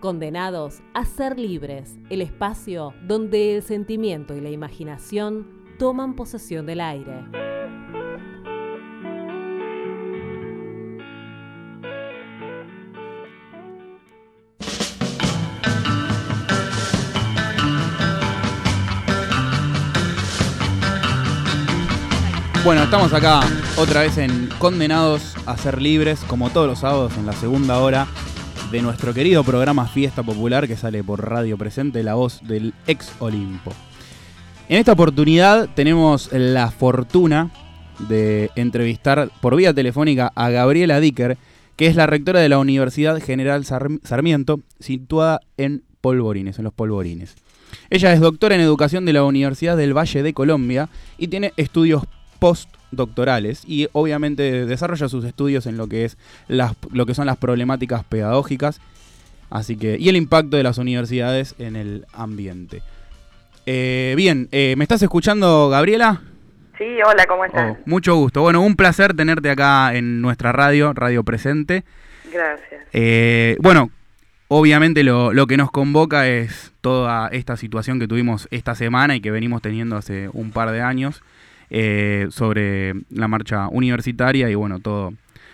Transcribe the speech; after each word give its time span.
Condenados 0.00 0.80
a 0.94 1.04
ser 1.04 1.40
libres, 1.40 1.98
el 2.08 2.22
espacio 2.22 2.94
donde 3.02 3.56
el 3.56 3.64
sentimiento 3.64 4.36
y 4.36 4.40
la 4.40 4.48
imaginación 4.48 5.48
toman 5.76 6.14
posesión 6.14 6.66
del 6.66 6.80
aire. 6.80 7.24
Bueno, 22.64 22.84
estamos 22.84 23.12
acá 23.12 23.40
otra 23.76 24.02
vez 24.02 24.16
en 24.18 24.48
Condenados 24.60 25.34
a 25.46 25.56
ser 25.56 25.82
libres, 25.82 26.20
como 26.28 26.50
todos 26.50 26.68
los 26.68 26.78
sábados 26.78 27.16
en 27.16 27.26
la 27.26 27.32
segunda 27.32 27.78
hora 27.80 28.06
de 28.70 28.82
nuestro 28.82 29.14
querido 29.14 29.44
programa 29.44 29.86
Fiesta 29.86 30.22
Popular 30.22 30.68
que 30.68 30.76
sale 30.76 31.02
por 31.02 31.26
Radio 31.26 31.56
Presente, 31.56 32.02
la 32.02 32.14
voz 32.14 32.40
del 32.46 32.74
ex 32.86 33.10
Olimpo. 33.18 33.72
En 34.68 34.76
esta 34.76 34.92
oportunidad 34.92 35.70
tenemos 35.74 36.30
la 36.32 36.70
fortuna 36.70 37.50
de 38.08 38.50
entrevistar 38.56 39.30
por 39.40 39.56
vía 39.56 39.72
telefónica 39.72 40.32
a 40.34 40.50
Gabriela 40.50 41.00
Dicker, 41.00 41.38
que 41.76 41.86
es 41.86 41.96
la 41.96 42.06
rectora 42.06 42.40
de 42.40 42.50
la 42.50 42.58
Universidad 42.58 43.18
General 43.22 43.64
Sarmiento, 43.64 44.60
situada 44.80 45.40
en 45.56 45.82
Polvorines, 46.02 46.58
en 46.58 46.64
los 46.64 46.74
Polvorines. 46.74 47.36
Ella 47.88 48.12
es 48.12 48.20
doctora 48.20 48.54
en 48.54 48.60
educación 48.60 49.06
de 49.06 49.14
la 49.14 49.24
Universidad 49.24 49.78
del 49.78 49.96
Valle 49.96 50.22
de 50.22 50.34
Colombia 50.34 50.90
y 51.16 51.28
tiene 51.28 51.54
estudios 51.56 52.02
postdoctorales 52.38 53.62
y 53.66 53.88
obviamente 53.92 54.66
desarrolla 54.66 55.08
sus 55.08 55.24
estudios 55.24 55.66
en 55.66 55.76
lo 55.76 55.86
que 55.86 56.04
es 56.04 56.18
las, 56.48 56.74
lo 56.92 57.06
que 57.06 57.14
son 57.14 57.26
las 57.26 57.36
problemáticas 57.36 58.04
pedagógicas 58.04 58.80
así 59.50 59.76
que 59.76 59.96
y 59.98 60.08
el 60.08 60.16
impacto 60.16 60.56
de 60.56 60.62
las 60.62 60.78
universidades 60.78 61.54
en 61.58 61.76
el 61.76 62.06
ambiente. 62.12 62.82
Eh, 63.66 64.14
bien 64.16 64.48
eh, 64.52 64.74
me 64.76 64.84
estás 64.84 65.02
escuchando 65.02 65.68
Gabriela 65.68 66.22
sí 66.78 66.86
hola 67.04 67.26
cómo 67.26 67.44
estás 67.44 67.76
oh, 67.76 67.82
mucho 67.86 68.14
gusto. 68.16 68.42
Bueno 68.42 68.60
un 68.62 68.76
placer 68.76 69.14
tenerte 69.14 69.50
acá 69.50 69.94
en 69.94 70.20
nuestra 70.20 70.52
radio 70.52 70.92
radio 70.92 71.24
presente. 71.24 71.84
Gracias. 72.32 72.82
Eh, 72.92 73.56
bueno 73.60 73.90
Obviamente 74.50 75.04
lo, 75.04 75.34
lo, 75.34 75.46
que 75.46 75.58
nos 75.58 75.70
convoca 75.70 76.26
es 76.26 76.72
toda 76.80 77.28
esta 77.28 77.58
situación 77.58 78.00
que 78.00 78.08
tuvimos 78.08 78.48
esta 78.50 78.74
semana 78.74 79.14
y 79.14 79.20
que 79.20 79.30
venimos 79.30 79.60
teniendo 79.60 79.94
hace 79.94 80.30
un 80.32 80.52
par 80.52 80.70
de 80.70 80.80
años 80.80 81.22
eh, 81.70 82.26
sobre 82.30 82.94
la 83.10 83.28
marcha 83.28 83.68
universitaria 83.68 84.50
y 84.50 84.54
bueno, 84.54 84.80
todo 84.80 85.12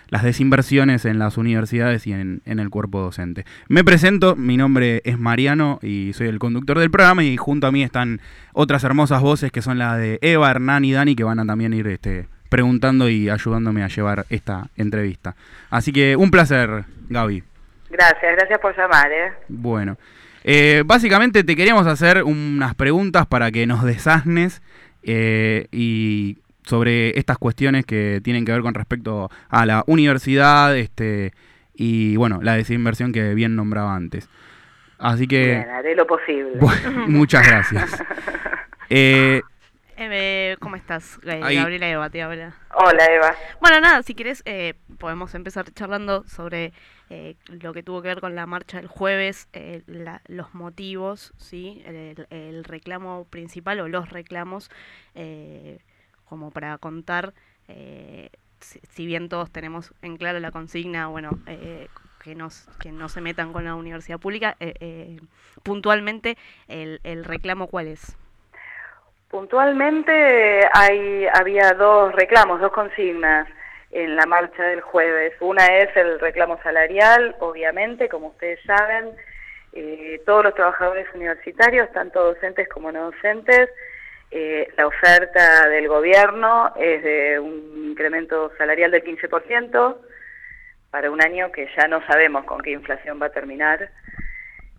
las 0.09 0.23
desinversiones 0.23 1.05
en 1.05 1.19
las 1.19 1.37
universidades 1.37 2.05
y 2.07 2.13
en, 2.13 2.41
el 2.45 2.69
cuerpo 2.69 3.01
docente. 3.01 3.45
Me 3.67 3.83
presento, 3.83 4.35
mi 4.35 4.57
nombre 4.57 5.01
es 5.03 5.17
Mariano 5.17 5.79
y 5.81 6.13
soy 6.13 6.27
el 6.27 6.39
conductor 6.39 6.79
del 6.79 6.91
programa 6.91 7.23
y 7.23 7.37
junto 7.37 7.67
a 7.67 7.71
mí 7.71 7.83
están 7.83 8.21
otras 8.53 8.83
hermosas 8.83 9.21
voces 9.21 9.51
que 9.51 9.61
son 9.61 9.77
las 9.77 9.97
de 9.97 10.19
Eva, 10.21 10.51
Hernán 10.51 10.85
y 10.85 10.93
Dani 10.93 11.15
que 11.15 11.23
van 11.23 11.39
a 11.39 11.45
también 11.45 11.73
ir 11.73 11.87
este, 11.87 12.27
preguntando 12.49 13.09
y 13.09 13.29
ayudándome 13.29 13.83
a 13.83 13.87
llevar 13.87 14.25
esta 14.29 14.67
entrevista. 14.77 15.35
Así 15.69 15.91
que 15.91 16.15
un 16.15 16.31
placer, 16.31 16.85
Gaby. 17.09 17.43
Gracias, 17.89 18.35
gracias 18.35 18.59
por 18.59 18.77
llamar. 18.77 19.11
¿eh? 19.11 19.33
Bueno, 19.47 19.97
eh, 20.43 20.83
básicamente 20.85 21.43
te 21.43 21.55
queríamos 21.55 21.87
hacer 21.87 22.23
unas 22.23 22.75
preguntas 22.75 23.25
para 23.25 23.51
que 23.51 23.65
nos 23.65 23.83
desasnes 23.83 24.61
eh, 25.05 25.67
y 25.71 26.39
sobre 26.63 27.17
estas 27.17 27.37
cuestiones 27.37 27.85
que 27.85 28.19
tienen 28.23 28.43
que 28.43 28.51
ver 28.51 28.61
con 28.61 28.73
respecto 28.73 29.29
a 29.49 29.65
la 29.65 29.83
universidad 29.87 30.75
este, 30.75 31.31
y 31.75 32.15
bueno, 32.17 32.39
la 32.41 32.55
desinversión 32.55 33.13
que 33.13 33.33
bien 33.35 33.55
nombraba 33.55 33.95
antes. 33.95 34.27
Así 34.97 35.27
que... 35.27 35.55
haré 35.57 35.95
lo 35.95 36.07
posible. 36.07 36.57
muchas 37.07 37.47
gracias. 37.47 38.03
Eh, 38.91 39.41
eh, 39.97 40.57
¿Cómo 40.59 40.75
estás? 40.75 41.19
Gabriela 41.21 41.89
Eva 41.89 42.09
te 42.09 42.21
habla. 42.21 42.55
Hola 42.73 43.05
Eva. 43.05 43.35
Bueno, 43.61 43.79
nada, 43.79 44.03
si 44.03 44.15
quieres 44.15 44.43
podemos 44.97 45.35
empezar 45.35 45.71
charlando 45.73 46.23
sobre 46.27 46.73
eh, 47.09 47.35
lo 47.47 47.73
que 47.73 47.83
tuvo 47.83 48.01
que 48.01 48.07
ver 48.07 48.19
con 48.19 48.35
la 48.35 48.47
marcha 48.47 48.77
del 48.77 48.87
jueves, 48.87 49.47
eh, 49.53 49.83
los 50.27 50.53
motivos, 50.55 51.33
¿sí? 51.37 51.83
El, 51.85 52.63
reclamo 52.63 53.25
principal 53.25 53.79
o 53.79 53.87
los 53.87 54.09
reclamos, 54.09 54.71
eh, 55.13 55.79
como 56.25 56.49
para 56.51 56.77
contar, 56.79 57.33
si, 58.59 59.05
bien 59.05 59.29
todos 59.29 59.51
tenemos 59.51 59.93
en 60.01 60.17
claro 60.17 60.39
la 60.39 60.51
consigna, 60.51 61.07
bueno, 61.07 61.29
que, 62.23 62.33
nos, 62.33 62.67
que 62.79 62.91
no 62.91 63.09
se 63.09 63.21
metan 63.21 63.53
con 63.53 63.65
la 63.65 63.75
universidad 63.75 64.19
pública, 64.19 64.57
puntualmente, 65.61 66.37
el, 66.67 66.99
el 67.03 67.23
reclamo 67.23 67.67
cuál 67.67 67.87
es? 67.87 68.17
Puntualmente 69.35 70.65
hay, 70.71 71.27
había 71.33 71.73
dos 71.73 72.13
reclamos, 72.13 72.61
dos 72.61 72.71
consignas 72.71 73.45
en 73.91 74.15
la 74.15 74.25
marcha 74.25 74.63
del 74.63 74.79
jueves. 74.79 75.33
Una 75.41 75.65
es 75.65 75.93
el 75.97 76.21
reclamo 76.21 76.57
salarial, 76.63 77.35
obviamente, 77.39 78.07
como 78.07 78.27
ustedes 78.27 78.61
saben, 78.65 79.09
eh, 79.73 80.21
todos 80.25 80.45
los 80.45 80.55
trabajadores 80.55 81.05
universitarios, 81.13 81.91
tanto 81.91 82.23
docentes 82.23 82.69
como 82.69 82.93
no 82.93 83.11
docentes, 83.11 83.69
eh, 84.31 84.69
la 84.77 84.87
oferta 84.87 85.67
del 85.67 85.89
gobierno 85.89 86.71
es 86.77 87.03
de 87.03 87.37
un 87.37 87.89
incremento 87.89 88.53
salarial 88.57 88.91
del 88.91 89.03
15% 89.03 89.97
para 90.91 91.11
un 91.11 91.21
año 91.21 91.51
que 91.51 91.67
ya 91.75 91.89
no 91.89 92.01
sabemos 92.07 92.45
con 92.45 92.61
qué 92.61 92.71
inflación 92.71 93.21
va 93.21 93.25
a 93.25 93.33
terminar, 93.33 93.89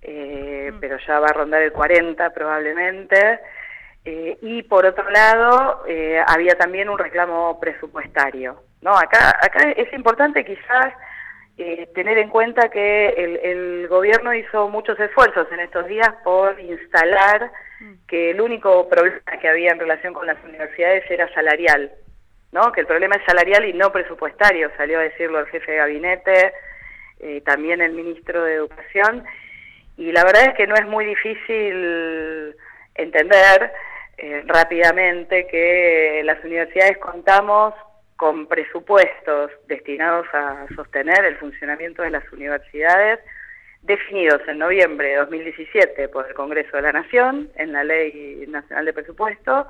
eh, 0.00 0.70
mm. 0.72 0.80
pero 0.80 0.96
ya 1.06 1.20
va 1.20 1.26
a 1.26 1.34
rondar 1.34 1.60
el 1.60 1.72
40 1.72 2.30
probablemente. 2.30 3.38
Y 4.42 4.62
por 4.62 4.86
otro 4.86 5.10
lado, 5.10 5.82
había 6.26 6.54
también 6.56 6.88
un 6.88 6.98
reclamo 6.98 7.58
presupuestario. 7.58 8.62
No, 8.80 8.96
acá, 8.96 9.36
acá 9.42 9.70
es 9.70 9.92
importante 9.92 10.44
quizás 10.44 10.92
eh, 11.58 11.88
tener 11.94 12.18
en 12.18 12.28
cuenta 12.28 12.68
que 12.68 13.08
el, 13.42 13.88
gobierno 13.88 14.34
hizo 14.34 14.68
muchos 14.68 15.00
esfuerzos 15.00 15.50
en 15.52 15.60
estos 15.60 15.86
días 15.86 16.10
por 16.22 16.60
instalar 16.60 17.50
mm. 17.80 17.92
que 18.06 18.30
el 18.32 18.42
único 18.42 18.86
problema 18.90 19.20
que 19.40 19.48
había 19.48 19.70
en 19.70 19.78
relación 19.78 20.12
con 20.12 20.26
las 20.26 20.36
universidades 20.44 21.10
era 21.10 21.32
salarial, 21.32 21.92
¿no? 22.52 22.72
Que 22.72 22.82
el 22.82 22.86
problema 22.86 23.16
es 23.16 23.24
salarial 23.24 23.64
y 23.64 23.72
no 23.72 23.90
presupuestario, 23.90 24.70
salió 24.76 24.98
a 24.98 25.04
decirlo 25.04 25.40
el 25.40 25.46
jefe 25.46 25.72
de 25.72 25.78
gabinete, 25.78 26.52
eh, 27.20 27.40
también 27.40 27.80
el 27.80 27.92
ministro 27.92 28.44
de 28.44 28.54
Educación, 28.54 29.24
y 29.96 30.12
la 30.12 30.24
verdad 30.24 30.48
es 30.48 30.54
que 30.56 30.66
no 30.66 30.74
es 30.74 30.84
muy 30.84 31.06
difícil 31.06 32.54
entender 32.96 33.72
eh, 34.18 34.42
rápidamente 34.46 35.46
que 35.46 36.22
las 36.24 36.42
universidades 36.44 36.98
contamos 36.98 37.74
con 38.16 38.46
presupuestos 38.46 39.50
destinados 39.68 40.26
a 40.32 40.66
sostener 40.74 41.24
el 41.24 41.36
funcionamiento 41.36 42.02
de 42.02 42.10
las 42.10 42.32
universidades 42.32 43.20
definidos 43.82 44.40
en 44.48 44.58
noviembre 44.58 45.08
de 45.08 45.16
2017 45.16 46.08
por 46.08 46.26
el 46.26 46.34
Congreso 46.34 46.76
de 46.76 46.82
la 46.82 46.92
Nación 46.92 47.50
en 47.56 47.72
la 47.72 47.84
Ley 47.84 48.46
Nacional 48.48 48.86
de 48.86 48.92
Presupuesto, 48.92 49.68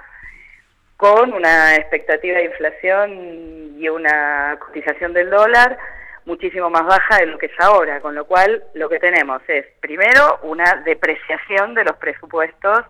con 0.96 1.32
una 1.32 1.74
expectativa 1.74 2.38
de 2.38 2.44
inflación 2.44 3.74
y 3.78 3.88
una 3.88 4.56
cotización 4.60 5.12
del 5.12 5.28
dólar 5.28 5.76
muchísimo 6.24 6.70
más 6.70 6.84
baja 6.84 7.18
de 7.18 7.26
lo 7.26 7.38
que 7.38 7.46
es 7.46 7.60
ahora, 7.60 8.00
con 8.00 8.14
lo 8.14 8.26
cual 8.26 8.64
lo 8.74 8.88
que 8.88 8.98
tenemos 8.98 9.42
es, 9.48 9.66
primero, 9.80 10.40
una 10.42 10.82
depreciación 10.84 11.74
de 11.74 11.84
los 11.84 11.96
presupuestos 11.96 12.84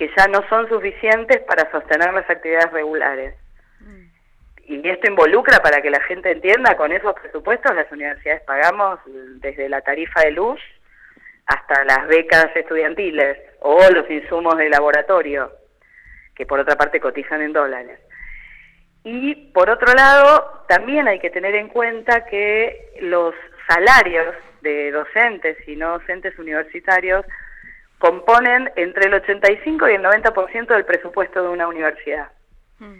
que 0.00 0.10
ya 0.16 0.28
no 0.28 0.42
son 0.48 0.66
suficientes 0.66 1.40
para 1.40 1.70
sostener 1.70 2.14
las 2.14 2.28
actividades 2.30 2.72
regulares 2.72 3.34
y 4.70 4.88
esto 4.88 5.10
involucra, 5.10 5.58
para 5.58 5.82
que 5.82 5.90
la 5.90 6.00
gente 6.02 6.30
entienda, 6.30 6.74
con 6.76 6.90
esos 6.90 7.12
presupuestos 7.14 7.74
las 7.74 7.90
universidades 7.90 8.40
pagamos 8.42 9.00
desde 9.40 9.68
la 9.68 9.82
tarifa 9.82 10.20
de 10.20 10.30
luz 10.30 10.58
hasta 11.44 11.84
las 11.84 12.06
becas 12.06 12.46
estudiantiles 12.54 13.36
o 13.60 13.80
los 13.90 14.08
insumos 14.08 14.56
de 14.56 14.70
laboratorio, 14.70 15.52
que 16.34 16.46
por 16.46 16.60
otra 16.60 16.76
parte 16.76 16.98
cotizan 16.98 17.42
en 17.42 17.52
dólares. 17.52 17.98
Y 19.02 19.50
por 19.52 19.68
otro 19.68 19.92
lado, 19.92 20.64
también 20.66 21.08
hay 21.08 21.18
que 21.18 21.30
tener 21.30 21.56
en 21.56 21.68
cuenta 21.68 22.24
que 22.26 22.94
los 23.00 23.34
salarios 23.68 24.34
de 24.62 24.92
docentes 24.92 25.56
y 25.68 25.74
no 25.74 25.98
docentes 25.98 26.38
universitarios 26.38 27.26
componen 28.00 28.72
entre 28.76 29.06
el 29.06 29.14
85 29.14 29.88
y 29.88 29.94
el 29.94 30.02
90% 30.02 30.66
del 30.66 30.84
presupuesto 30.86 31.42
de 31.42 31.48
una 31.50 31.68
universidad. 31.68 32.32
Mm. 32.78 32.98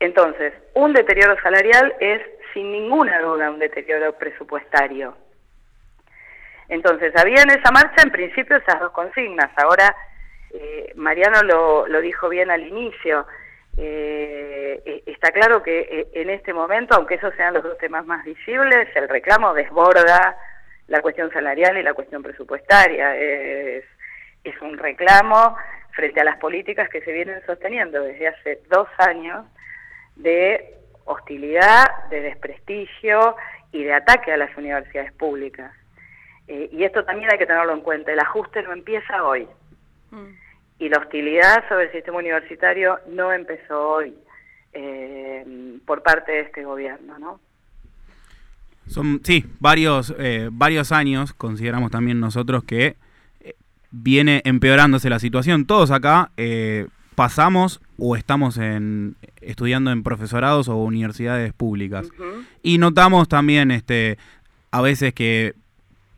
Entonces, 0.00 0.52
un 0.74 0.92
deterioro 0.92 1.40
salarial 1.40 1.94
es 2.00 2.20
sin 2.52 2.72
ninguna 2.72 3.20
duda 3.20 3.50
un 3.50 3.60
deterioro 3.60 4.12
presupuestario. 4.18 5.16
Entonces, 6.68 7.14
había 7.16 7.42
en 7.42 7.50
esa 7.50 7.70
marcha 7.70 8.02
en 8.02 8.10
principio 8.10 8.56
esas 8.56 8.80
dos 8.80 8.90
consignas. 8.90 9.50
Ahora, 9.56 9.94
eh, 10.52 10.92
Mariano 10.96 11.42
lo, 11.86 12.00
dijo 12.00 12.28
bien 12.28 12.50
al 12.50 12.66
inicio. 12.66 13.26
Eh, 13.76 14.82
e, 14.84 15.02
está 15.06 15.30
claro 15.30 15.62
que 15.62 15.80
eh, 15.80 16.08
en 16.14 16.28
este 16.28 16.52
momento, 16.52 16.96
aunque 16.96 17.14
esos 17.14 17.34
sean 17.36 17.54
los 17.54 17.62
dos 17.62 17.78
temas 17.78 18.04
más 18.04 18.24
visibles, 18.24 18.88
el 18.96 19.08
reclamo 19.08 19.54
desborda 19.54 20.36
la 20.88 21.00
cuestión 21.02 21.30
salarial 21.30 21.78
y 21.78 21.84
la 21.84 21.94
cuestión 21.94 22.20
presupuestaria. 22.20 23.16
Es, 23.16 23.84
es 24.44 24.60
un 24.62 24.78
reclamo 24.78 25.56
frente 25.92 26.20
a 26.20 26.24
las 26.24 26.38
políticas 26.38 26.88
que 26.88 27.00
se 27.02 27.12
vienen 27.12 27.40
sosteniendo 27.46 28.02
desde 28.02 28.28
hace 28.28 28.62
dos 28.70 28.88
años 28.98 29.44
de 30.16 30.74
hostilidad, 31.04 32.08
de 32.10 32.20
desprestigio 32.20 33.36
y 33.72 33.84
de 33.84 33.92
ataque 33.92 34.32
a 34.32 34.36
las 34.36 34.56
universidades 34.56 35.12
públicas. 35.12 35.72
Eh, 36.46 36.68
y 36.72 36.84
esto 36.84 37.04
también 37.04 37.30
hay 37.30 37.38
que 37.38 37.46
tenerlo 37.46 37.72
en 37.72 37.80
cuenta, 37.80 38.12
el 38.12 38.20
ajuste 38.20 38.62
no 38.62 38.72
empieza 38.72 39.24
hoy. 39.24 39.46
Mm. 40.10 40.34
Y 40.78 40.88
la 40.88 40.98
hostilidad 40.98 41.68
sobre 41.68 41.84
el 41.84 41.92
sistema 41.92 42.18
universitario 42.18 42.98
no 43.08 43.32
empezó 43.32 43.88
hoy 43.88 44.14
eh, 44.72 45.78
por 45.84 46.02
parte 46.02 46.32
de 46.32 46.40
este 46.40 46.64
gobierno, 46.64 47.18
¿no? 47.18 47.40
Son, 48.86 49.20
sí, 49.22 49.44
varios, 49.60 50.12
eh, 50.18 50.48
varios 50.50 50.90
años, 50.90 51.32
consideramos 51.32 51.92
también 51.92 52.18
nosotros 52.18 52.64
que 52.64 52.96
viene 53.90 54.42
empeorándose 54.44 55.10
la 55.10 55.18
situación. 55.18 55.66
Todos 55.66 55.90
acá 55.90 56.30
pasamos 57.14 57.80
o 57.98 58.16
estamos 58.16 58.56
en, 58.56 59.16
estudiando 59.42 59.90
en 59.90 60.02
profesorados 60.02 60.68
o 60.68 60.76
universidades 60.76 61.52
públicas. 61.52 62.08
Y 62.62 62.78
notamos 62.78 63.28
también 63.28 63.70
este, 63.70 64.16
a 64.70 64.80
veces 64.80 65.12
que 65.12 65.54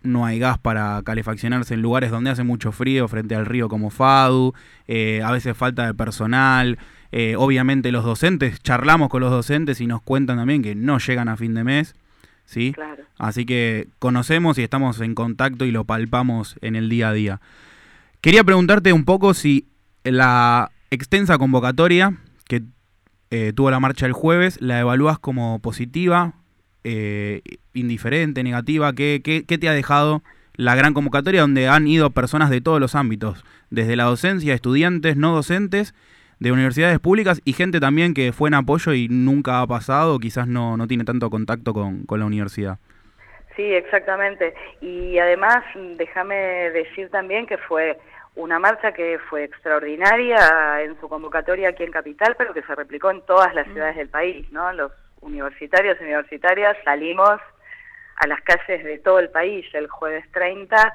no 0.02 0.24
hay 0.24 0.38
gas 0.38 0.58
para 0.58 1.00
calefaccionarse 1.04 1.74
en 1.74 1.82
lugares 1.82 2.10
donde 2.10 2.30
hace 2.30 2.44
mucho 2.44 2.72
frío 2.72 3.08
frente 3.08 3.34
al 3.34 3.46
río 3.46 3.69
como 3.69 3.90
Fadu, 3.90 4.54
eh, 4.86 5.22
a 5.24 5.32
veces 5.32 5.56
falta 5.56 5.86
de 5.86 5.94
personal, 5.94 6.78
eh, 7.10 7.34
obviamente 7.36 7.92
los 7.92 8.04
docentes, 8.04 8.60
charlamos 8.60 9.08
con 9.08 9.20
los 9.20 9.30
docentes 9.30 9.80
y 9.80 9.86
nos 9.86 10.02
cuentan 10.02 10.38
también 10.38 10.62
que 10.62 10.74
no 10.74 10.98
llegan 10.98 11.28
a 11.28 11.36
fin 11.36 11.54
de 11.54 11.64
mes, 11.64 11.94
¿sí? 12.52 12.75
Así 13.19 13.46
que 13.46 13.88
conocemos 13.99 14.58
y 14.58 14.62
estamos 14.62 15.00
en 15.00 15.14
contacto 15.14 15.64
y 15.64 15.70
lo 15.70 15.84
palpamos 15.84 16.56
en 16.60 16.76
el 16.76 16.88
día 16.88 17.08
a 17.08 17.12
día. 17.12 17.40
Quería 18.20 18.44
preguntarte 18.44 18.93
un 18.93 19.04
poco 19.04 19.32
si 19.32 19.69
la 20.04 20.70
extensa 20.90 21.38
convocatoria 21.38 22.19
que 22.46 22.62
eh, 23.31 23.52
tuvo 23.54 23.70
la 23.70 23.81
marcha 23.81 24.04
el 24.04 24.12
jueves, 24.12 24.60
la 24.60 24.81
evalúas 24.81 25.19
como 25.19 25.60
positiva, 25.60 26.34
eh, 26.84 27.40
indiferente, 27.72 28.43
negativa? 28.43 28.93
¿Qué, 28.93 29.22
¿Qué, 29.25 29.58
te 29.58 29.69
ha 29.69 29.72
dejado 29.72 30.22
la 30.55 30.75
gran 30.75 30.93
convocatoria 30.93 31.40
donde 31.40 31.69
han 31.69 31.87
ido 31.88 32.10
personas 32.10 32.50
de 32.50 32.60
todos 32.60 32.81
los 32.81 32.94
ámbitos, 32.94 33.44
desde 33.70 33.96
la 33.96 34.05
docencia, 34.05 34.52
estudiantes, 34.52 35.16
no 35.16 35.34
docentes, 35.34 35.94
de 36.43 36.53
universidades 36.53 36.99
públicas 36.99 37.41
y 37.44 37.53
gente 37.53 37.79
también 37.79 38.15
que 38.15 38.33
fue 38.33 38.49
en 38.49 38.55
apoyo 38.55 38.93
y 38.93 39.09
nunca 39.09 39.61
ha 39.61 39.67
pasado, 39.67 40.19
quizás 40.19 40.49
no, 40.49 40.77
no 40.77 40.87
tiene 40.89 41.05
tanto 41.05 41.31
contacto 41.31 41.73
con, 41.73 42.05
con 42.05 42.19
la 42.19 42.27
universidad? 42.27 42.79
Sí, 43.55 43.62
exactamente. 43.62 44.55
Y 44.81 45.19
además, 45.19 45.62
déjame 45.97 46.37
decir 46.71 47.11
también 47.11 47.47
que 47.47 47.59
fue 47.59 47.99
una 48.35 48.59
marcha 48.59 48.93
que 48.93 49.19
fue 49.29 49.44
extraordinaria 49.44 50.83
en 50.83 50.99
su 51.00 51.09
convocatoria 51.09 51.69
aquí 51.69 51.85
en 51.85 51.93
Capital, 51.93 52.35
pero 52.37 52.55
que 52.55 52.62
se 52.62 52.75
replicó 52.75 53.11
en 53.11 53.23
todas 53.23 53.55
las 53.55 53.69
mm. 53.69 53.73
ciudades 53.73 53.97
del 53.97 54.09
país, 54.09 54.50
¿no? 54.50 54.73
Los 54.73 54.93
universitarios 55.21 55.97
y 56.00 56.05
universitarias 56.05 56.77
salimos 56.85 57.41
a 58.17 58.27
las 58.27 58.41
calles 58.41 58.83
de 58.85 58.99
todo 58.99 59.19
el 59.19 59.31
país 59.31 59.67
el 59.75 59.87
jueves 59.87 60.25
30. 60.33 60.94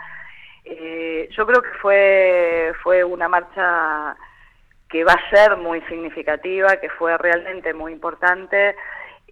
Eh, 0.66 1.30
yo 1.32 1.46
creo 1.46 1.62
que 1.62 1.70
fue, 1.82 2.74
fue 2.84 3.04
una 3.04 3.30
marcha 3.30 4.18
que 4.89 5.04
va 5.04 5.13
a 5.13 5.30
ser 5.30 5.57
muy 5.57 5.81
significativa, 5.81 6.78
que 6.78 6.89
fue 6.89 7.18
realmente 7.18 7.74
muy 7.74 7.92
importante 7.92 8.75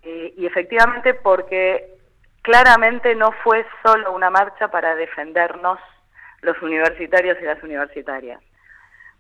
eh, 0.03 0.33
y 0.37 0.45
efectivamente 0.45 1.13
porque 1.13 1.95
claramente 2.41 3.15
no 3.15 3.31
fue 3.43 3.65
solo 3.83 4.11
una 4.11 4.29
marcha 4.29 4.67
para 4.67 4.95
defendernos 4.95 5.79
los 6.41 6.61
universitarios 6.61 7.37
y 7.41 7.45
las 7.45 7.61
universitarias. 7.63 8.39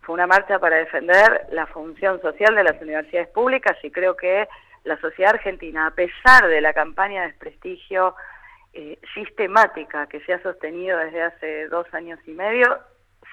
Fue 0.01 0.13
una 0.13 0.27
marcha 0.27 0.59
para 0.59 0.77
defender 0.77 1.47
la 1.51 1.65
función 1.65 2.21
social 2.21 2.53
de 2.55 2.63
las 2.63 2.79
universidades 2.79 3.29
públicas 3.29 3.75
y 3.81 3.89
creo 3.89 4.15
que 4.15 4.47
la 4.83 4.99
sociedad 4.99 5.33
argentina, 5.33 5.87
a 5.87 5.91
pesar 5.91 6.47
de 6.47 6.61
la 6.61 6.73
campaña 6.73 7.21
de 7.21 7.27
desprestigio 7.29 8.15
eh, 8.73 8.99
sistemática 9.15 10.05
que 10.05 10.19
se 10.19 10.33
ha 10.33 10.43
sostenido 10.43 10.99
desde 10.99 11.23
hace 11.23 11.67
dos 11.69 11.91
años 11.93 12.19
y 12.27 12.31
medio, 12.31 12.77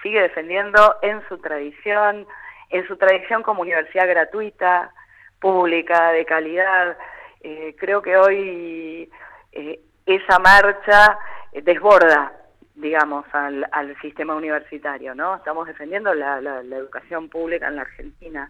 sigue 0.03 0.23
defendiendo 0.23 0.97
en 1.03 1.21
su 1.29 1.37
tradición, 1.39 2.27
en 2.73 2.87
su 2.89 2.97
tradición 2.97 3.43
como 3.43 3.63
universidad 3.63 4.09
gratuita, 4.09 4.93
pública, 5.41 6.11
de 6.13 6.25
calidad. 6.25 6.97
Eh, 7.41 7.77
creo 7.79 8.03
que 8.03 8.17
hoy 8.17 9.11
eh, 9.53 9.81
esa 10.07 10.39
marcha 10.39 11.19
desborda, 11.53 12.33
digamos, 12.75 13.25
al, 13.33 13.97
sistema 14.01 14.35
universitario, 14.35 15.15
¿no? 15.15 15.37
Estamos 15.37 15.67
defendiendo 15.67 16.13
la, 16.15 16.39
educación 16.61 17.29
pública 17.29 17.69
en 17.69 17.77
la 17.77 17.83
Argentina, 17.83 18.49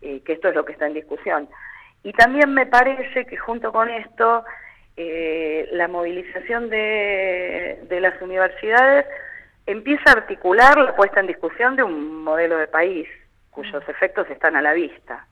que 0.00 0.22
esto 0.26 0.48
es 0.48 0.54
lo 0.54 0.64
que 0.64 0.72
está 0.72 0.86
en 0.86 0.94
discusión. 0.94 1.48
Y 2.04 2.12
también 2.12 2.52
me 2.52 2.66
parece 2.66 3.24
que 3.24 3.36
junto 3.38 3.72
con 3.72 3.88
esto, 3.88 4.44
eh, 4.96 5.68
la 5.72 5.88
movilización 5.88 6.68
de, 6.68 7.78
las 8.00 8.20
universidades 8.20 9.06
empieza 9.66 10.10
a 10.10 10.12
articular 10.12 10.76
la 10.78 10.94
puesta 10.94 11.20
en 11.20 11.26
discusión 11.26 11.74
de 11.74 11.82
un 11.82 12.22
modelo 12.22 12.58
de 12.58 12.68
país 12.68 13.08
cuyos 13.54 13.88
efectos 13.88 14.28
están 14.30 14.56
a 14.56 14.62
la 14.62 14.72
vista. 14.72 15.26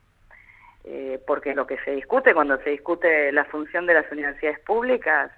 Eh, 0.85 1.21
porque 1.27 1.55
lo 1.55 1.67
que 1.67 1.79
se 1.85 1.93
discute 1.93 2.35
cuando 2.35 2.59
se 2.59 2.71
discute 2.71 3.31
la 3.31 3.45
función 3.45 3.87
de 3.87 3.95
las 3.95 4.11
universidades 4.11 4.59
públicas 4.61 5.31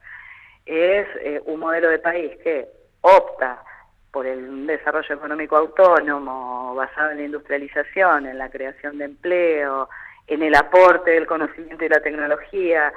es 0.64 1.06
eh, 1.20 1.42
un 1.44 1.60
modelo 1.60 1.90
de 1.90 1.98
país 1.98 2.32
que 2.42 2.66
opta 3.02 3.62
por 4.10 4.26
el 4.26 4.66
desarrollo 4.66 5.14
económico 5.14 5.56
autónomo 5.56 6.74
basado 6.74 7.10
en 7.10 7.18
la 7.18 7.24
industrialización, 7.24 8.26
en 8.26 8.38
la 8.38 8.48
creación 8.48 8.96
de 8.96 9.04
empleo, 9.06 9.88
en 10.26 10.42
el 10.42 10.54
aporte 10.54 11.10
del 11.10 11.26
conocimiento 11.26 11.84
y 11.84 11.88
la 11.88 12.00
tecnología 12.00 12.92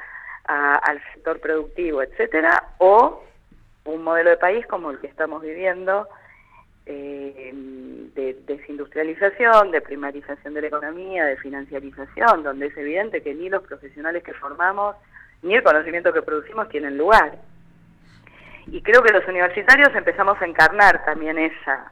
al 0.46 1.02
sector 1.14 1.42
productivo, 1.42 2.02
etcétera, 2.02 2.64
o 2.78 3.22
un 3.84 4.04
modelo 4.04 4.30
de 4.30 4.38
país 4.38 4.66
como 4.68 4.92
el 4.92 5.00
que 5.00 5.08
estamos 5.08 5.42
viviendo, 5.42 6.08
eh, 6.88 7.52
de 8.16 8.38
desindustrialización, 8.46 9.72
de 9.72 9.82
primarización 9.82 10.54
de 10.54 10.62
la 10.62 10.68
economía, 10.68 11.26
de 11.26 11.38
financiarización, 11.38 12.44
donde 12.44 12.68
es 12.68 12.78
evidente 12.78 13.22
que 13.22 13.36
ni 13.36 13.50
los 13.50 13.64
profesionales 13.64 14.24
que 14.24 14.34
formamos, 14.34 14.96
ni 15.42 15.56
el 15.56 15.64
conocimiento 15.64 16.14
que 16.14 16.22
producimos 16.22 16.70
tienen 16.70 16.98
lugar. 16.98 17.38
Y 18.68 18.82
creo 18.82 19.02
que 19.04 19.14
los 19.14 19.28
universitarios 19.28 19.90
empezamos 19.96 20.42
a 20.42 20.46
encarnar 20.46 21.06
también 21.06 21.38
esa, 21.38 21.92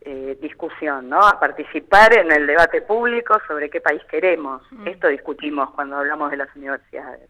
eh, 0.00 0.38
discusión, 0.40 1.08
¿no? 1.08 1.20
A 1.20 1.40
participar 1.40 2.16
en 2.16 2.30
el 2.30 2.46
debate 2.46 2.82
público 2.82 3.38
sobre 3.46 3.68
qué 3.68 3.80
país 3.80 4.00
queremos. 4.08 4.62
Mm. 4.70 4.88
Esto 4.88 5.08
discutimos 5.08 5.70
cuando 5.70 5.96
hablamos 5.96 6.30
de 6.30 6.36
las 6.36 6.54
universidades. 6.54 7.28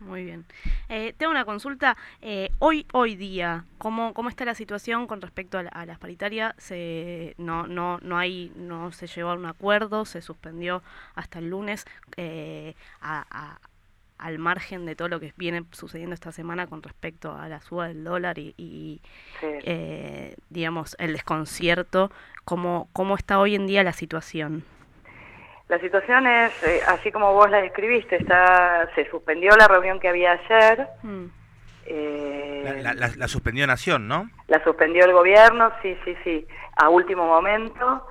Muy 0.00 0.24
bien. 0.24 0.44
Eh, 0.88 1.14
tengo 1.16 1.30
una 1.30 1.44
consulta. 1.44 1.96
Eh, 2.22 2.50
hoy, 2.58 2.86
hoy 2.92 3.16
día, 3.16 3.64
¿cómo, 3.78 4.14
¿cómo 4.14 4.28
está 4.28 4.44
la 4.44 4.54
situación 4.54 5.06
con 5.06 5.20
respecto 5.20 5.58
a, 5.58 5.86
las 5.86 5.98
paritarias? 5.98 6.54
Se, 6.58 7.34
no, 7.38 7.66
no, 7.66 7.98
no, 8.02 8.16
hay, 8.16 8.52
no 8.56 8.92
se 8.92 9.06
llegó 9.06 9.30
a 9.30 9.34
un 9.34 9.46
acuerdo, 9.46 10.04
se 10.04 10.22
suspendió 10.22 10.82
hasta 11.14 11.38
el 11.40 11.50
lunes. 11.50 11.84
a, 13.00 13.58
al 14.18 14.38
margen 14.38 14.84
de 14.84 14.96
todo 14.96 15.08
lo 15.08 15.20
que 15.20 15.32
viene 15.36 15.64
sucediendo 15.72 16.14
esta 16.14 16.32
semana 16.32 16.66
con 16.66 16.82
respecto 16.82 17.32
a 17.32 17.48
la 17.48 17.60
suba 17.60 17.88
del 17.88 18.04
dólar 18.04 18.38
y, 18.38 19.00
eh, 19.42 20.36
digamos, 20.50 20.96
el 20.98 21.12
desconcierto, 21.12 22.10
¿cómo, 22.44 22.88
¿cómo 22.92 23.14
está 23.14 23.38
hoy 23.38 23.54
en 23.54 23.66
día 23.66 23.84
la 23.84 23.92
situación? 23.92 24.64
La 25.68 25.78
situación 25.80 26.26
es, 26.26 26.62
eh, 26.62 26.80
así 26.86 27.12
como 27.12 27.34
vos 27.34 27.50
la 27.50 27.60
describiste, 27.60 28.16
está, 28.16 28.88
se 28.94 29.08
suspendió 29.10 29.54
la 29.56 29.68
reunión 29.68 30.00
que 30.00 30.08
había 30.08 30.32
ayer. 30.32 30.88
Mm. 31.02 31.26
Eh, 31.84 32.82
la, 32.82 33.28
suspendió 33.28 33.66
Nación, 33.66 34.08
¿no? 34.08 34.30
La 34.46 34.62
suspendió 34.64 35.04
el 35.04 35.12
gobierno, 35.12 35.70
sí, 35.82 35.96
sí, 36.04 36.16
sí, 36.24 36.46
a 36.76 36.88
último 36.88 37.26
momento. 37.26 38.06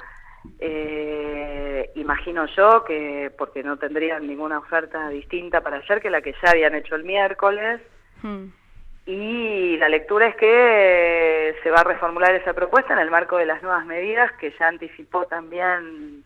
Eh, 0.60 1.92
imagino 1.96 2.46
yo 2.56 2.84
que, 2.86 3.32
porque 3.38 3.64
no 3.64 3.78
tendrían 3.78 4.28
ninguna 4.28 4.60
oferta 4.60 5.10
distinta 5.10 5.62
para 5.62 5.78
hacer 5.78 6.02
que 6.02 6.10
la 6.10 6.22
que 6.22 6.34
ya 6.44 6.52
habían 6.52 6.76
hecho 6.76 6.96
el 6.96 7.04
miércoles, 7.04 7.82
hmm. 8.22 8.46
y 9.06 9.78
la 9.78 9.90
lectura 9.90 10.28
es 10.28 10.36
que 10.36 11.56
se 11.62 11.70
va 11.70 11.82
a 11.82 11.84
reformular 11.84 12.34
esa 12.36 12.54
propuesta 12.54 12.94
en 12.94 13.00
el 13.00 13.12
marco 13.12 13.38
de 13.38 13.46
las 13.46 13.62
nuevas 13.62 13.86
medidas 13.86 14.32
que 14.40 14.54
ya 14.60 14.68
anticipó 14.68 15.26
también 15.26 16.24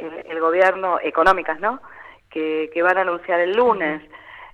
el, 0.00 0.40
gobierno, 0.40 0.98
económicas, 1.02 1.60
¿no?, 1.60 1.80
que, 2.30 2.70
que 2.72 2.82
van 2.82 2.98
a 2.98 3.02
anunciar 3.02 3.40
el 3.40 3.52
lunes. 3.52 4.02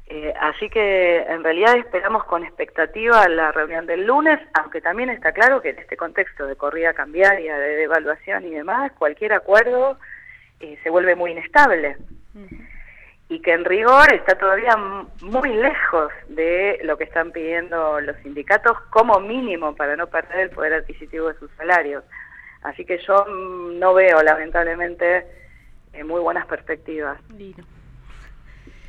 Eh, 0.09 0.33
así 0.41 0.71
que 0.71 1.19
en 1.23 1.43
realidad 1.43 1.77
esperamos 1.77 2.25
con 2.25 2.45
expectativa 2.45 3.29
la 3.29 3.51
reunión 3.51 3.87
del 3.87 4.07
lunes, 4.07 4.39
aunque 4.55 4.81
también 4.81 5.11
está 5.11 5.33
claro 5.33 5.61
que 5.61 5.71
en 5.71 5.79
este 5.81 5.97
contexto 5.97 6.47
de 6.47 6.55
corrida 6.55 6.95
cambiaria, 6.95 7.59
de 7.59 7.77
devaluación 7.77 8.45
y 8.45 8.51
demás, 8.51 8.93
cualquier 8.93 9.33
acuerdo 9.33 9.99
eh, 10.61 10.79
se 10.83 10.91
vuelve 10.91 11.17
muy 11.17 11.33
inestable. 11.33 11.97
y 13.29 13.41
que 13.41 13.53
en 13.53 13.65
rigor 13.65 14.13
está 14.15 14.39
todavía 14.39 14.77
muy 14.77 15.53
lejos 15.55 16.13
de 16.29 16.79
lo 16.85 16.97
que 16.97 17.03
están 17.03 17.33
pidiendo 17.33 18.01
los 18.01 18.17
sindicatos 18.19 18.79
como 18.91 19.19
mínimo 19.19 19.75
para 19.75 19.97
no 19.97 20.07
perder 20.07 20.39
el 20.39 20.51
poder 20.51 20.75
adquisitivo 20.75 21.27
de 21.27 21.39
sus 21.41 21.51
salarios. 21.57 22.05
Así 22.67 22.85
que 22.85 22.99
yo 23.07 23.25
mm, 23.25 23.79
no 23.79 23.95
veo 23.95 24.23
lamentablemente 24.23 25.25
eh, 25.93 26.03
muy 26.03 26.21
buenas 26.21 26.47
perspectivas. 26.47 27.19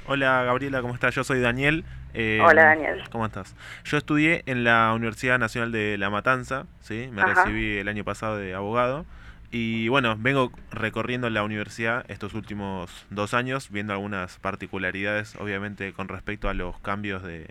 Hola 0.07 0.43
Gabriela, 0.43 0.81
¿cómo 0.81 0.95
estás? 0.95 1.13
Yo 1.13 1.23
soy 1.23 1.41
Daniel. 1.41 1.85
Eh, 2.15 2.39
Hola 2.43 2.65
Daniel. 2.65 3.03
¿Cómo 3.11 3.27
estás? 3.27 3.55
Yo 3.83 3.97
estudié 3.97 4.41
en 4.47 4.63
la 4.63 4.93
Universidad 4.95 5.37
Nacional 5.37 5.71
de 5.71 5.95
La 5.99 6.09
Matanza, 6.09 6.65
¿sí? 6.79 7.09
me 7.11 7.23
recibí 7.23 7.77
el 7.77 7.87
año 7.87 8.03
pasado 8.03 8.37
de 8.37 8.55
abogado. 8.55 9.05
Y 9.51 9.89
bueno, 9.89 10.15
vengo 10.17 10.51
recorriendo 10.71 11.29
la 11.29 11.43
universidad 11.43 12.03
estos 12.09 12.33
últimos 12.33 13.05
dos 13.11 13.35
años, 13.35 13.69
viendo 13.69 13.93
algunas 13.93 14.39
particularidades, 14.39 15.35
obviamente, 15.35 15.93
con 15.93 16.07
respecto 16.07 16.49
a 16.49 16.55
los 16.55 16.79
cambios 16.79 17.21
de, 17.21 17.45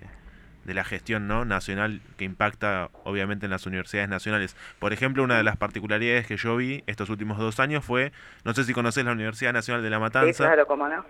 de 0.66 0.75
la 0.75 0.85
gestión 0.85 1.28
¿no? 1.28 1.44
nacional 1.44 2.00
que 2.16 2.25
impacta 2.25 2.90
obviamente 3.04 3.46
en 3.46 3.50
las 3.50 3.66
universidades 3.66 4.08
nacionales. 4.08 4.56
Por 4.80 4.92
ejemplo, 4.92 5.23
una 5.23 5.37
de 5.37 5.44
las 5.44 5.56
particularidades 5.56 6.26
que 6.26 6.37
yo 6.37 6.56
vi 6.56 6.82
estos 6.88 7.08
últimos 7.08 7.38
dos 7.38 7.61
años 7.61 7.85
fue, 7.85 8.12
no 8.44 8.52
sé 8.52 8.64
si 8.64 8.73
conoces 8.73 9.04
la 9.04 9.12
Universidad 9.12 9.52
Nacional 9.52 9.82
de 9.85 9.90
La 9.90 10.00
Matanza. 10.00 10.32
Sí, 10.32 10.42
claro, 10.42 10.66
cómo 10.66 10.88
no. 10.88 11.06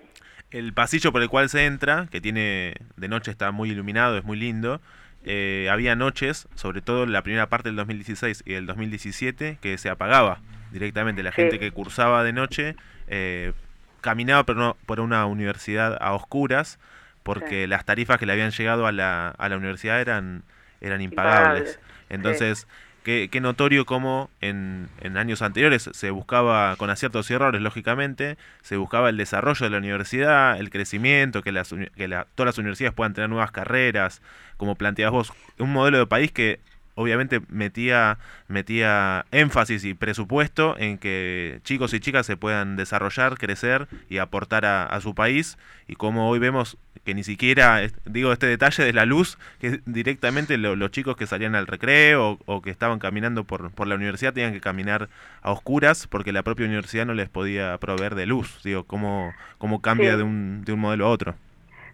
El 0.51 0.75
pasillo 0.75 1.11
por 1.11 1.23
el 1.23 1.31
cual 1.31 1.49
se 1.49 1.65
entra, 1.65 2.07
que 2.11 2.21
tiene 2.21 2.75
de 2.97 3.09
noche 3.09 3.31
está 3.31 3.51
muy 3.51 3.71
iluminado, 3.71 4.19
es 4.19 4.25
muy 4.25 4.37
lindo. 4.37 4.81
Eh, 5.25 5.69
había 5.73 5.97
noches, 5.97 6.49
sobre 6.55 6.83
todo 6.83 7.05
en 7.05 7.13
la 7.13 7.23
primera 7.23 7.49
parte 7.49 7.71
del 7.71 7.77
2016 7.77 8.43
y 8.45 8.53
del 8.53 8.67
2017, 8.67 9.59
que 9.61 9.79
se 9.79 9.89
apagaba 9.89 10.41
directamente. 10.71 11.23
La 11.23 11.33
gente 11.33 11.59
que 11.59 11.73
cursaba 11.73 12.23
de 12.25 12.35
noche 12.35 12.77
eh, 13.09 13.55
caminaba 14.03 14.45
por 14.45 15.01
una 15.01 15.25
universidad 15.25 15.97
a 16.01 16.13
oscuras 16.13 16.79
porque 17.27 17.67
las 17.67 17.85
tarifas 17.85 18.19
que 18.19 18.25
le 18.25 18.33
habían 18.33 18.53
llegado 18.53 18.87
a 18.87 18.93
la, 18.93 19.31
a 19.31 19.49
la 19.49 19.57
universidad 19.57 20.01
eran, 20.01 20.45
eran 20.81 21.01
impagables. 21.01 21.81
Entonces, 22.09 22.69
qué, 23.03 23.29
notorio 23.41 23.85
como 23.85 24.31
en, 24.41 24.89
en, 25.01 25.17
años 25.17 25.43
anteriores 25.43 25.91
se 25.93 26.11
buscaba, 26.13 26.77
con 26.77 26.89
aciertos 26.89 27.29
y 27.29 27.35
errores, 27.35 27.61
lógicamente, 27.61 28.39
se 28.63 28.77
buscaba 28.77 29.09
el 29.09 29.17
desarrollo 29.17 29.67
de 29.67 29.71
la 29.71 29.79
universidad, 29.79 30.57
el 30.61 30.71
crecimiento, 30.71 31.43
que, 31.43 31.51
las, 31.51 31.71
que 31.97 32.07
todas 32.37 32.47
las 32.47 32.59
universidades 32.59 32.95
puedan 32.95 33.13
tener 33.13 33.29
nuevas 33.29 33.51
carreras, 33.51 34.23
como 34.57 34.77
planteabas 34.77 35.13
vos, 35.13 35.33
un 35.59 35.73
modelo 35.73 35.99
de 35.99 36.07
país 36.07 36.31
que 36.31 36.61
obviamente 36.97 37.41
metía, 37.49 38.19
metía 38.49 39.27
énfasis 39.31 39.85
y 39.85 39.95
presupuesto 39.95 40.75
en 40.79 40.99
que 40.99 41.61
chicos 41.63 41.95
y 41.95 42.01
chicas 42.01 42.27
se 42.27 42.37
puedan 42.37 42.75
desarrollar, 42.75 43.39
crecer 43.39 43.87
y 44.09 44.19
aportar 44.19 44.65
a, 44.65 45.01
su 45.01 45.15
país. 45.15 45.59
Y 45.87 45.95
como 45.95 46.29
hoy 46.29 46.39
vemos 46.39 46.79
que 47.05 47.15
ni 47.15 47.23
siquiera, 47.23 47.83
digo, 48.07 48.33
este 48.33 48.47
detalle 48.47 48.83
de 48.83 48.93
la 48.93 49.05
luz, 49.05 49.39
que 49.61 49.81
directamente 49.85 50.57
los 50.57 50.91
chicos 50.91 51.17
que 51.17 51.27
salían 51.27 51.55
al 51.55 51.67
recreo 51.67 52.39
o, 52.47 52.63
que 52.63 52.71
estaban 52.71 52.99
caminando 52.99 53.45
por, 53.45 53.71
por 53.71 53.87
la 53.87 53.95
universidad 53.95 54.33
tenían 54.33 54.55
que 54.55 54.61
caminar 54.61 55.09
a 55.43 55.53
oscuras 55.53 56.07
porque 56.09 56.33
la 56.33 56.43
propia 56.43 56.67
universidad 56.67 57.07
no 57.07 57.15
les 57.15 57.29
podía 57.29 57.77
proveer 57.79 58.15
de 58.15 58.27
luz. 58.27 58.63
Digo, 58.65 58.85
cómo, 58.85 59.35
cómo 59.59 59.83
cambia 59.83 60.17
de, 60.17 60.23
un, 60.23 60.65
de 60.65 60.73
un 60.73 60.81
modelo 60.81 61.07
a 61.07 61.11
otro. 61.11 61.35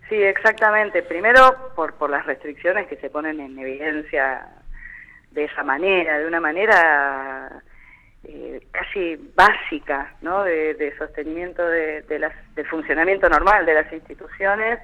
Sí, 0.09 0.17
exactamente. 0.17 1.03
Primero, 1.03 1.73
por, 1.75 1.95
por 1.95 2.11
las 2.11 2.25
restricciones 2.25 2.87
que 2.87 2.97
se 2.97 3.11
ponen 3.11 3.41
en 3.41 3.59
evidencia 3.59 4.47
de 5.33 5.45
esa 5.45 5.63
manera, 5.63 6.19
de 6.19 6.27
una 6.27 6.41
manera 6.41 7.63
eh, 8.25 8.61
casi 8.71 9.17
básica 9.35 10.15
¿no? 10.21 10.45
de, 10.45 10.95
sostenimiento 10.97 11.67
de, 11.67 12.03
del 12.03 12.67
funcionamiento 12.67 13.29
normal 13.29 13.67
de 13.67 13.75
las 13.75 13.93
instituciones, 13.93 14.79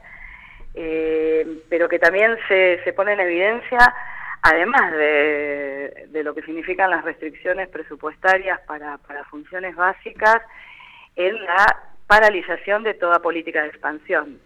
eh, 0.74 1.46
pero 1.68 1.88
que 1.88 1.98
también 1.98 2.36
se, 2.48 2.80
se 2.82 2.92
pone 2.92 3.12
en 3.12 3.20
evidencia, 3.20 3.94
además 4.42 4.92
de, 4.92 6.06
de, 6.08 6.22
lo 6.24 6.34
que 6.34 6.42
significan 6.42 6.90
las 6.90 7.04
restricciones 7.04 7.68
presupuestarias 7.68 8.60
para, 8.66 8.98
para 8.98 9.24
funciones 9.24 9.76
básicas, 9.76 10.42
en 11.14 11.44
la 11.44 11.66
paralización 12.06 12.82
de 12.82 12.94
toda 12.94 13.20
política 13.20 13.62
de 13.62 13.68
expansión. 13.68 14.40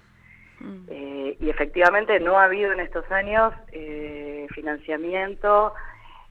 Mm. 0.62 0.84
Eh, 0.88 1.36
y 1.40 1.50
efectivamente 1.50 2.18
no 2.20 2.38
ha 2.38 2.44
habido 2.44 2.72
en 2.72 2.80
estos 2.80 3.10
años 3.10 3.52
financiamiento 4.54 5.72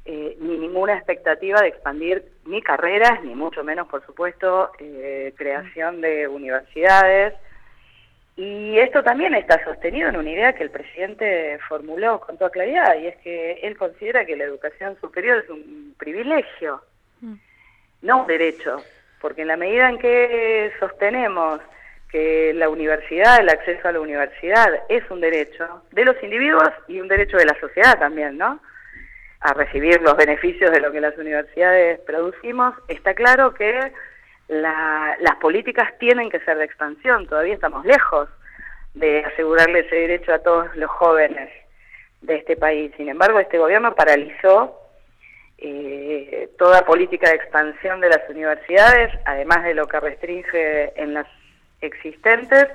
eh, 0.04 0.36
ni 0.40 0.58
ninguna 0.58 0.96
expectativa 0.96 1.62
de 1.62 1.68
expandir 1.68 2.26
ni 2.46 2.64
carreras, 2.64 3.24
ni 3.24 3.36
mucho 3.36 3.64
menos, 3.64 3.88
por 3.88 4.04
supuesto, 4.04 4.72
eh, 4.80 5.32
creación 5.38 6.02
de 6.02 6.28
universidades. 6.28 7.36
Y 8.36 8.80
esto 8.80 9.04
también 9.04 9.36
está 9.36 9.64
sostenido 9.64 10.10
en 10.10 10.18
una 10.18 10.32
idea 10.32 10.54
que 10.54 10.64
el 10.64 10.72
presidente 10.72 11.60
formuló 11.70 12.20
con 12.20 12.36
toda 12.38 12.50
claridad, 12.50 12.96
y 13.00 13.08
es 13.08 13.18
que 13.18 13.60
él 13.62 13.78
considera 13.78 14.26
que 14.26 14.36
la 14.36 14.46
educación 14.46 14.98
superior 15.00 15.44
es 15.44 15.50
un 15.52 15.94
privilegio, 16.00 16.82
mm. 17.20 17.36
no 18.02 18.22
un 18.22 18.28
derecho, 18.28 18.82
porque 19.22 19.44
en 19.44 19.50
la 19.50 19.58
medida 19.58 19.88
en 19.88 20.00
que 20.00 20.72
sostenemos 20.80 21.62
que 22.12 22.54
la 22.54 22.70
universidad, 22.70 23.40
el 23.40 23.50
acceso 23.50 23.88
a 23.88 23.92
la 23.94 24.02
universidad 24.02 24.68
es 24.90 25.10
un 25.10 25.22
derecho 25.22 25.84
de 25.92 26.06
los 26.06 26.22
individuos 26.22 26.70
y 26.88 27.00
un 27.00 27.08
derecho 27.08 27.38
de 27.38 27.46
la 27.46 27.60
sociedad 27.60 27.98
también, 27.98 28.38
¿no? 28.38 28.60
a 29.42 29.54
recibir 29.54 30.00
los 30.02 30.16
beneficios 30.16 30.72
de 30.72 30.80
lo 30.80 30.92
que 30.92 31.02
las 31.02 31.18
universidades 31.18 32.00
producimos, 32.02 32.76
está 32.88 33.16
claro 33.16 33.54
que 33.54 33.92
las 34.48 35.36
políticas 35.40 35.98
tienen 35.98 36.30
que 36.30 36.40
ser 36.42 36.58
de 36.58 36.66
expansión, 36.66 37.26
todavía 37.26 37.56
estamos 37.56 37.86
lejos 37.86 38.30
de 38.94 39.24
asegurarle 39.26 39.80
ese 39.80 39.96
derecho 39.96 40.34
a 40.34 40.40
todos 40.40 40.76
los 40.76 40.92
jóvenes 40.92 41.50
de 42.22 42.36
este 42.36 42.56
país. 42.56 42.92
Sin 42.98 43.10
embargo, 43.10 43.40
este 43.40 43.58
gobierno 43.58 43.96
paralizó 43.96 44.78
eh, 45.58 46.50
toda 46.58 46.86
política 46.86 47.30
de 47.30 47.38
expansión 47.38 48.02
de 48.02 48.10
las 48.10 48.30
universidades, 48.30 49.12
además 49.26 49.64
de 49.64 49.74
lo 49.74 49.88
que 49.88 50.00
restringe 50.00 51.02
en 51.02 51.14
las 51.14 51.28
existentes, 51.82 52.68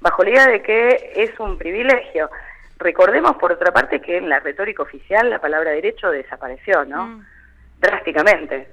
bajo 0.00 0.24
la 0.24 0.30
idea 0.30 0.46
de 0.48 0.62
que 0.62 1.12
es 1.16 1.38
un 1.38 1.56
privilegio. 1.58 2.30
Recordemos, 2.78 3.36
por 3.36 3.52
otra 3.52 3.72
parte, 3.72 4.00
que 4.00 4.16
en 4.16 4.28
la 4.28 4.40
retórica 4.40 4.82
oficial 4.82 5.30
la 5.30 5.40
palabra 5.40 5.70
derecho 5.70 6.10
desapareció, 6.10 6.84
¿no? 6.84 7.06
Mm. 7.06 7.26
Drásticamente. 7.80 8.68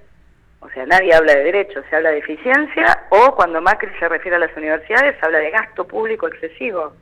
O 0.62 0.70
sea, 0.70 0.86
nadie 0.86 1.14
habla 1.14 1.34
de 1.36 1.44
derecho, 1.44 1.82
se 1.90 1.96
habla 1.96 2.12
de 2.12 2.20
eficiencia 2.20 3.06
o 3.10 3.36
cuando 3.36 3.62
Macri 3.62 3.90
se 4.00 4.08
refiere 4.08 4.36
a 4.38 4.40
las 4.40 4.56
universidades 4.56 5.22
habla 5.24 5.40
de 5.40 5.50
gasto 5.50 5.88
público 5.88 6.28
excesivo, 6.28 6.94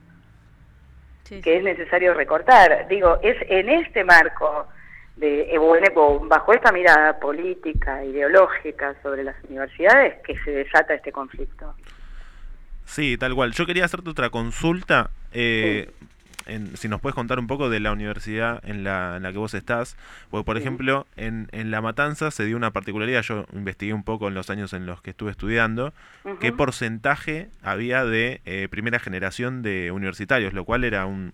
que 1.43 1.57
es 1.57 1.63
necesario 1.63 2.13
recortar. 2.13 2.87
Digo, 2.87 3.19
es 3.21 3.35
en 3.49 3.67
este 3.67 4.05
marco, 4.05 4.65
de, 5.17 5.53
eh, 5.53 5.59
bajo 6.21 6.53
esta 6.53 6.71
mirada 6.71 7.19
política, 7.19 8.03
ideológica 8.05 8.95
sobre 9.03 9.25
las 9.25 9.35
universidades, 9.43 10.21
que 10.23 10.37
se 10.37 10.51
desata 10.51 10.93
este 10.93 11.11
conflicto. 11.11 11.75
Sí, 12.89 13.17
tal 13.17 13.35
cual. 13.35 13.53
Yo 13.53 13.65
quería 13.65 13.85
hacerte 13.85 14.09
otra 14.09 14.31
consulta. 14.31 15.11
Eh, 15.31 15.91
si 16.75 16.87
nos 16.87 17.01
puedes 17.01 17.15
contar 17.15 17.39
un 17.39 17.47
poco 17.47 17.69
de 17.69 17.79
la 17.79 17.91
universidad 17.91 18.61
en 18.63 18.83
la, 18.83 19.17
en 19.17 19.23
la 19.23 19.31
que 19.31 19.37
vos 19.37 19.53
estás. 19.53 19.95
Porque, 20.29 20.45
por 20.45 20.57
ejemplo, 20.57 21.07
en, 21.15 21.47
en, 21.51 21.71
La 21.71 21.81
Matanza 21.81 22.31
se 22.31 22.45
dio 22.45 22.57
una 22.57 22.71
particularidad, 22.71 23.21
yo 23.21 23.45
investigué 23.53 23.93
un 23.93 24.03
poco 24.03 24.27
en 24.27 24.33
los 24.33 24.49
años 24.49 24.73
en 24.73 24.85
los 24.85 25.01
que 25.01 25.11
estuve 25.11 25.31
estudiando, 25.31 25.93
qué 26.39 26.51
porcentaje 26.51 27.49
había 27.63 28.05
de 28.05 28.41
eh, 28.45 28.67
primera 28.69 28.99
generación 28.99 29.61
de 29.61 29.91
universitarios, 29.91 30.53
lo 30.53 30.65
cual 30.65 30.83
era 30.83 31.05
un, 31.05 31.31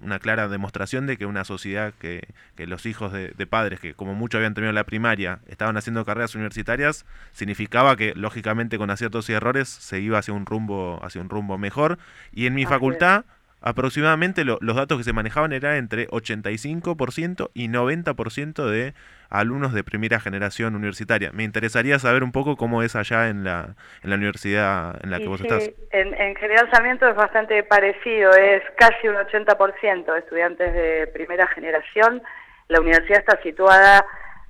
una 0.00 0.18
clara 0.18 0.48
demostración 0.48 1.06
de 1.06 1.16
que 1.16 1.26
una 1.26 1.44
sociedad 1.44 1.92
que, 1.98 2.28
que 2.56 2.66
los 2.66 2.86
hijos 2.86 3.12
de, 3.12 3.28
de, 3.28 3.46
padres, 3.46 3.80
que 3.80 3.94
como 3.94 4.14
mucho 4.14 4.38
habían 4.38 4.54
terminado 4.54 4.74
la 4.74 4.84
primaria, 4.84 5.40
estaban 5.48 5.76
haciendo 5.76 6.04
carreras 6.04 6.34
universitarias, 6.34 7.04
significaba 7.32 7.96
que, 7.96 8.14
lógicamente, 8.14 8.78
con 8.78 8.90
aciertos 8.90 9.28
y 9.28 9.32
errores, 9.32 9.68
se 9.68 10.00
iba 10.00 10.18
hacia 10.18 10.34
un 10.34 10.46
rumbo, 10.46 11.00
hacia 11.02 11.20
un 11.20 11.28
rumbo 11.28 11.58
mejor. 11.58 11.98
Y 12.32 12.46
en 12.46 12.54
mi 12.54 12.64
facultad 12.66 13.24
aproximadamente 13.62 14.44
los 14.44 14.76
datos 14.76 14.98
que 14.98 15.04
se 15.04 15.12
manejaban 15.12 15.52
eran 15.52 15.76
entre 15.76 16.08
85% 16.08 17.50
y 17.54 17.68
90% 17.68 18.66
de 18.66 18.94
alumnos 19.30 19.72
de 19.72 19.82
primera 19.82 20.20
generación 20.20 20.74
universitaria. 20.76 21.30
Me 21.32 21.44
interesaría 21.44 21.98
saber 21.98 22.22
un 22.22 22.32
poco 22.32 22.56
cómo 22.56 22.82
es 22.82 22.94
allá 22.94 23.28
en 23.28 23.44
la, 23.44 23.74
en 24.02 24.10
la 24.10 24.16
universidad 24.16 25.02
en 25.02 25.10
la 25.10 25.18
que 25.18 25.26
vos 25.26 25.40
estás. 25.40 25.70
En, 25.90 26.14
en 26.14 26.36
General 26.36 26.68
Sarmiento 26.70 27.08
es 27.08 27.16
bastante 27.16 27.62
parecido, 27.62 28.30
es 28.32 28.62
casi 28.76 29.08
un 29.08 29.16
80% 29.16 30.12
de 30.12 30.18
estudiantes 30.18 30.74
de 30.74 31.06
primera 31.06 31.46
generación. 31.46 32.22
La 32.68 32.80
universidad 32.80 33.20
está 33.20 33.40
situada, 33.42 34.04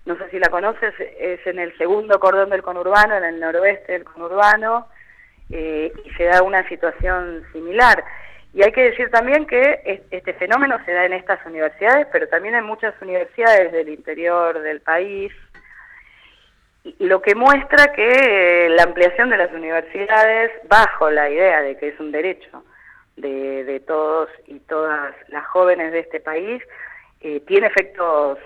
no 0.04 0.16
sé 0.16 0.28
si 0.30 0.38
la 0.40 0.48
conoces, 0.48 0.94
es 0.98 1.46
en 1.46 1.60
el 1.60 1.76
segundo 1.78 2.18
cordón 2.18 2.50
del 2.50 2.62
conurbano, 2.62 3.16
en 3.16 3.24
el 3.24 3.38
noroeste 3.38 3.92
del 3.92 4.04
conurbano, 4.04 4.88
eh, 5.50 5.92
y 6.04 6.10
se 6.14 6.24
da 6.24 6.42
una 6.42 6.68
situación 6.68 7.44
similar. 7.52 8.02
Y 8.54 8.62
hay 8.62 8.72
que 8.72 8.90
decir 8.90 9.10
también 9.10 9.46
que 9.46 10.04
este 10.10 10.34
fenómeno 10.34 10.78
se 10.84 10.92
da 10.92 11.06
en 11.06 11.14
estas 11.14 11.44
universidades, 11.46 12.06
pero 12.12 12.28
también 12.28 12.54
en 12.54 12.64
muchas 12.64 12.94
universidades 13.00 13.72
del 13.72 13.88
interior 13.88 14.60
del 14.60 14.82
país, 14.82 15.32
lo 16.98 17.22
que 17.22 17.34
muestra 17.34 17.92
que 17.92 18.66
eh, 18.66 18.68
la 18.70 18.82
ampliación 18.82 19.30
de 19.30 19.36
las 19.36 19.52
universidades, 19.52 20.50
bajo 20.68 21.10
la 21.10 21.30
idea 21.30 21.62
de 21.62 21.76
que 21.78 21.88
es 21.88 22.00
un 22.00 22.10
derecho 22.12 22.64
de, 23.16 23.80
todos 23.86 24.28
y 24.46 24.58
todas 24.60 25.14
las 25.28 25.46
jóvenes 25.46 25.92
de 25.92 26.00
este 26.00 26.20
país, 26.20 26.62
eh, 27.20 27.40
tiene 27.46 27.68
efectos 27.68 28.38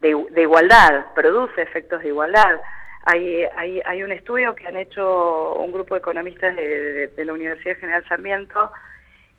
de, 0.00 0.42
igualdad, 0.42 1.06
produce 1.14 1.62
efectos 1.62 2.02
de 2.02 2.08
igualdad. 2.08 2.60
Hay, 3.04 3.44
hay, 3.56 3.80
hay, 3.84 4.02
un 4.02 4.12
estudio 4.12 4.54
que 4.54 4.66
han 4.66 4.76
hecho 4.76 5.54
un 5.54 5.72
grupo 5.72 5.94
de 5.94 6.00
economistas 6.00 6.54
de, 6.54 7.10
la 7.16 7.32
Universidad 7.32 7.78
General 7.78 8.04
Sarmiento 8.08 8.70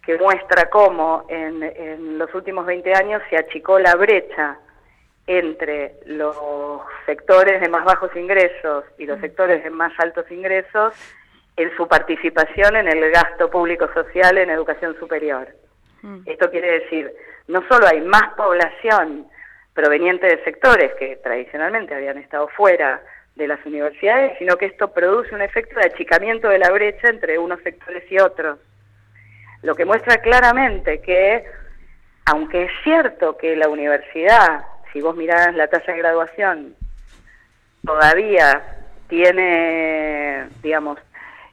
que 0.06 0.18
muestra 0.18 0.70
cómo 0.70 1.26
en, 1.30 1.64
en, 1.64 2.18
los 2.18 2.34
últimos 2.36 2.66
20 2.66 2.94
años 2.94 3.22
se 3.30 3.38
achicó 3.38 3.80
la 3.80 3.96
brecha 3.96 4.58
entre 5.26 5.96
los 6.06 6.36
sectores 7.06 7.62
de 7.62 7.70
más 7.70 7.86
bajos 7.86 8.14
ingresos 8.16 8.84
y 8.98 9.06
los 9.06 9.18
mm. 9.18 9.22
sectores 9.22 9.64
de 9.64 9.70
más 9.70 9.94
altos 10.00 10.30
ingresos 10.30 10.94
en 11.56 11.76
su 11.78 11.88
participación 11.88 12.76
en 12.76 12.88
el 12.88 13.12
gasto 13.12 13.50
público 13.50 13.88
social 13.94 14.38
en 14.38 14.50
educación 14.50 14.98
superior. 15.00 15.48
Mm. 16.02 16.20
Esto 16.26 16.52
quiere 16.52 16.80
decir, 16.80 17.12
no 17.48 17.64
solo 17.70 17.88
hay 17.88 18.02
más 18.02 18.34
población 18.36 19.28
proveniente 19.74 20.28
de 20.28 20.44
sectores 20.44 20.92
que 21.00 21.16
tradicionalmente 21.18 21.96
habían 21.96 22.18
estado 22.18 22.48
fuera 22.50 23.02
de 23.36 23.48
las 23.48 23.66
universidades, 23.66 24.38
sino 24.38 24.58
que 24.58 24.66
esto 24.66 24.94
produce 24.94 25.34
un 25.34 25.42
efecto 25.42 25.80
de 25.80 25.86
achicamiento 25.86 26.50
de 26.50 26.60
la 26.60 26.70
brecha 26.70 27.08
entre 27.08 27.40
unos 27.40 27.62
sectores 27.62 28.04
y 28.12 28.20
otros. 28.20 28.60
Lo 29.64 29.76
que 29.76 29.86
muestra 29.86 30.18
claramente 30.18 31.02
que, 31.02 31.46
aunque 32.26 32.64
es 32.64 32.72
cierto 32.84 33.38
que 33.38 33.56
la 33.56 33.70
universidad, 33.70 34.66
si 34.92 35.00
vos 35.00 35.16
mirás 35.16 35.56
la 35.56 35.68
tasa 35.68 35.94
de 35.94 36.00
graduación, 36.00 36.76
todavía 37.86 38.62
tiene, 39.08 40.50
digamos, 40.62 41.00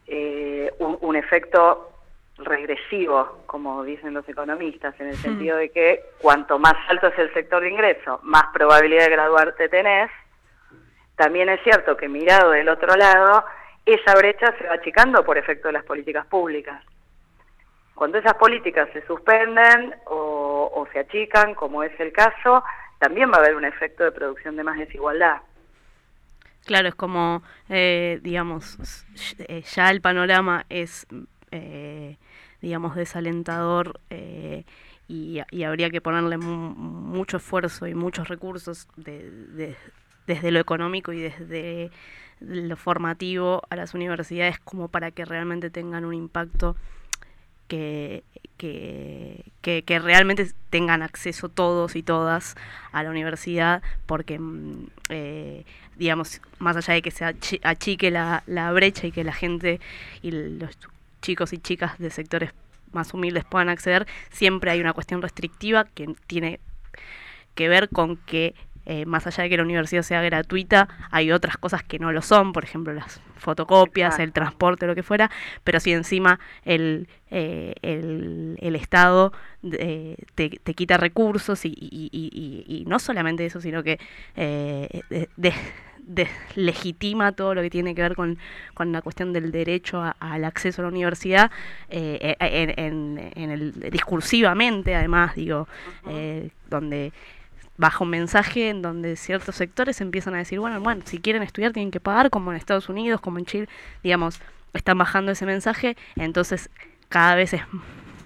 eh, 0.09 0.73
un, 0.79 1.15
efecto 1.15 1.93
regresivo, 2.39 3.43
como 3.47 3.85
dicen 3.85 4.13
los 4.13 4.29
economistas, 4.29 4.99
en 4.99 5.09
el 5.09 5.17
sentido 5.17 5.57
de 5.57 5.69
que 5.69 6.03
cuanto 6.21 6.59
más 6.59 6.75
alto 6.89 7.07
es 7.09 7.19
el 7.19 7.33
sector 7.33 7.63
de 7.63 7.71
ingreso, 7.71 8.19
más 8.25 8.47
probabilidad 8.53 9.05
de 9.05 9.11
graduarte 9.11 9.69
tenés. 9.69 10.11
También 11.15 11.49
es 11.49 11.63
cierto 11.63 11.97
que 11.97 12.09
mirado 12.09 12.51
del 12.51 12.69
otro 12.71 12.97
lado, 12.97 13.45
esa 13.87 14.17
brecha 14.17 14.53
se 14.59 14.67
va 14.67 14.75
achicando 14.75 15.25
por 15.25 15.39
efecto 15.39 15.69
de 15.69 15.75
las 15.75 15.85
políticas 15.85 16.27
públicas. 16.27 16.83
Cuando 18.01 18.17
esas 18.17 18.33
políticas 18.33 18.89
se 18.95 19.07
suspenden 19.07 19.95
o, 20.07 20.89
se 20.91 21.01
achican, 21.01 21.55
como 21.55 21.83
es 21.83 21.93
el 22.01 22.15
caso, 22.15 22.65
también 22.99 23.31
va 23.31 23.35
a 23.35 23.41
haber 23.41 23.57
un 23.57 23.67
efecto 23.67 24.05
de 24.05 24.11
producción 24.11 24.57
de 24.57 24.65
más 24.65 24.79
desigualdad. 24.79 25.43
Claro, 26.65 26.89
es 26.89 26.95
como, 26.95 27.43
eh, 27.69 28.19
digamos, 28.23 29.05
eh, 29.41 29.61
ya 29.61 29.91
el 29.91 30.01
panorama 30.01 30.65
es, 30.71 31.07
eh, 31.51 32.17
digamos, 32.63 32.97
desalentador 32.97 34.01
y, 35.07 35.43
habría 35.63 35.91
que 35.91 36.01
ponerle 36.01 36.39
mucho 36.39 37.37
esfuerzo 37.37 37.87
y 37.87 37.95
muchos 37.95 38.29
recursos 38.29 38.89
desde 38.97 40.51
lo 40.51 40.59
económico 40.59 41.13
y 41.13 41.21
desde 41.21 41.91
lo 42.41 42.77
formativo 42.77 43.61
a 43.69 43.77
las 43.77 43.93
universidades 43.93 44.59
como 44.59 44.89
para 44.89 45.11
que 45.11 45.27
realmente 45.27 45.69
tengan 45.69 46.07
un 46.07 46.15
impacto 46.15 46.77
que, 47.71 48.25
que, 49.63 49.99
realmente 50.01 50.51
tengan 50.71 51.03
acceso 51.03 51.49
todos 51.49 51.95
y 51.95 52.03
todas 52.03 52.57
a 52.93 53.03
la 53.03 53.11
universidad, 53.11 53.83
porque, 54.07 54.39
mm, 54.39 54.87
eh, 55.09 55.65
digamos, 55.97 56.41
más 56.59 56.77
allá 56.77 56.95
de 56.95 57.03
que 57.03 57.11
se 57.11 57.25
achique 57.63 58.11
la 58.11 58.73
brecha 58.73 59.07
y 59.07 59.13
que 59.13 59.25
la 59.25 59.33
gente 59.33 59.81
y 60.23 60.33
los 60.33 60.77
chicos 61.23 61.53
y 61.53 61.59
chicas 61.59 61.99
de 61.99 62.11
sectores 62.11 62.51
más 62.93 63.15
humildes 63.15 63.45
puedan 63.45 63.69
acceder, 63.69 64.07
siempre 64.31 64.71
hay 64.71 64.81
una 64.81 64.93
cuestión 64.93 65.23
restrictiva 65.23 65.85
que 65.85 66.15
tiene 66.27 66.59
que 67.55 67.69
ver 67.69 67.89
con 67.89 68.17
que 68.17 68.55
eh, 68.87 69.05
más 69.05 69.27
allá 69.27 69.45
de 69.45 69.51
que 69.51 69.57
la 69.57 69.63
universidad 69.63 70.03
sea 70.03 70.23
gratuita, 70.23 70.89
hay 71.11 71.33
otras 71.33 71.57
cosas 71.59 71.83
que 71.83 71.99
no 71.99 72.13
lo 72.13 72.23
son, 72.23 72.53
por 72.53 72.65
ejemplo 72.65 72.93
las 72.93 73.21
fotocopias, 73.37 74.19
el 74.19 74.33
transporte, 74.33 74.87
lo 74.87 74.95
que 74.95 75.03
fuera, 75.03 75.31
pero 75.65 75.81
si 75.81 75.93
encima 75.93 76.41
el, 76.65 77.09
eh, 77.31 77.75
el, 77.83 78.77
Estado 78.77 79.33
eh, 79.63 80.17
te, 80.35 80.51
quita 80.51 80.97
recursos 80.97 81.61
y, 81.65 82.85
no 82.87 82.99
solamente 82.99 83.47
eso, 83.47 83.61
sino 83.61 83.83
que 83.83 83.99
deslegitima 85.99 87.33
todo 87.33 87.55
lo 87.55 87.63
que 87.63 87.71
tiene 87.71 87.95
que 87.95 88.03
ver 88.03 88.17
con, 88.17 88.39
con 88.75 88.93
la 88.93 89.03
cuestión 89.03 89.33
del 89.33 89.53
derecho 89.53 90.03
al 90.19 90.45
acceso 90.45 90.83
a 90.83 90.85
la 90.85 90.89
universidad, 90.89 91.51
en, 91.91 93.19
en, 93.37 93.51
el, 93.51 93.73
discursivamente 93.91 94.95
además, 94.95 95.35
digo, 95.35 95.69
donde 96.69 97.13
bajo 97.81 98.05
un 98.05 98.11
mensaje 98.11 98.69
en 98.69 98.83
donde 98.83 99.17
ciertos 99.17 99.57
sectores 99.57 100.03
empiezan 100.03 100.35
a 100.35 100.39
decir, 100.39 100.61
bueno, 100.61 100.81
bueno, 100.81 101.01
si 101.07 101.19
quieren 101.19 101.43
estudiar 101.43 101.73
tienen 101.73 101.91
que 101.91 101.99
pagar, 101.99 102.29
como 102.29 102.51
en 102.51 102.59
Estados 102.59 102.91
Unidos, 102.91 103.23
como 103.23 103.39
en 103.39 103.47
Chile, 103.47 103.69
digamos, 104.03 104.39
están 104.75 104.99
bajando 104.99 105.33
ese 105.33 105.47
mensaje, 105.47 105.97
entonces 106.15 106.69
cada 107.09 107.35
vez 107.35 107.55
es 107.55 107.63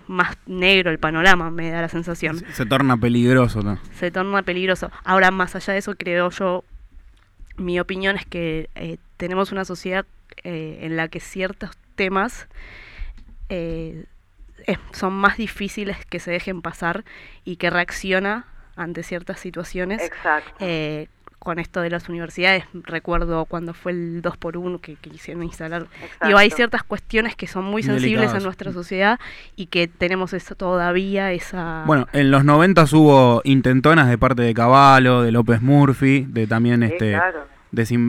más 0.09 0.37
negro 0.47 0.91
el 0.91 0.99
panorama, 0.99 1.53
me 1.53 1.71
da 1.71 1.81
la 1.81 1.89
sensación. 1.89 2.43
Se, 2.53 2.67
torna 2.67 2.97
peligroso, 2.97 3.63
¿no? 3.63 3.79
Se 3.93 4.11
torna 4.11 4.43
peligroso. 4.43 4.91
Ahora, 5.05 5.31
más 5.31 5.55
allá 5.55 5.73
de 5.73 5.79
eso, 5.79 5.95
creo 5.95 6.31
yo, 6.31 6.65
mi 7.57 7.79
opinión 7.79 8.17
es 8.17 8.27
que 8.27 8.69
eh, 8.75 8.99
tenemos 9.17 9.53
una 9.53 9.65
sociedad 9.65 10.05
eh, 10.43 10.81
en 10.83 10.97
la 10.97 11.07
que 11.07 11.21
ciertos 11.21 11.71
temas 11.95 12.49
eh, 13.49 14.05
son 14.93 15.13
más 15.13 15.37
difíciles 15.37 16.05
que 16.07 16.19
se 16.19 16.33
dejen 16.33 16.61
pasar 16.61 17.05
y 17.45 17.55
que 17.57 17.71
reacciona 17.71 18.47
ante 18.77 19.03
ciertas 19.03 19.41
situaciones. 19.41 20.03
Exacto. 20.03 20.53
Eh, 20.61 21.09
con 21.45 21.59
esto 21.59 21.83
de 21.83 21.91
las 21.91 22.09
universidades, 22.09 22.65
recuerdo 22.73 23.45
cuando 23.45 23.75
fue 23.75 23.93
el 23.93 24.23
2 24.23 24.37
por 24.39 24.57
1 24.57 24.81
que, 24.81 24.97
quisieron 24.97 25.45
instalar. 25.45 25.87
Digo, 26.25 26.39
hay 26.39 26.51
ciertas 26.51 26.83
cuestiones 26.83 27.37
que 27.37 27.47
son 27.47 27.65
muy 27.65 27.83
sensibles 27.83 28.33
en 28.33 28.43
nuestra 28.43 28.73
sociedad 28.73 29.21
y 29.55 29.67
que 29.67 29.87
tenemos 29.87 30.33
eso 30.33 30.55
todavía 30.55 31.33
esa... 31.33 31.85
Bueno, 31.87 32.09
en 32.15 32.31
los 32.31 32.45
90 32.45 32.85
hubo 32.93 33.43
intentonas 33.45 34.09
de 34.09 34.17
parte 34.17 34.41
de 34.41 34.55
Caballo, 34.55 35.21
de 35.21 35.33
López 35.33 35.61
Murphy, 35.61 36.27
de 36.27 36.47
también 36.47 36.83
este 36.83 37.15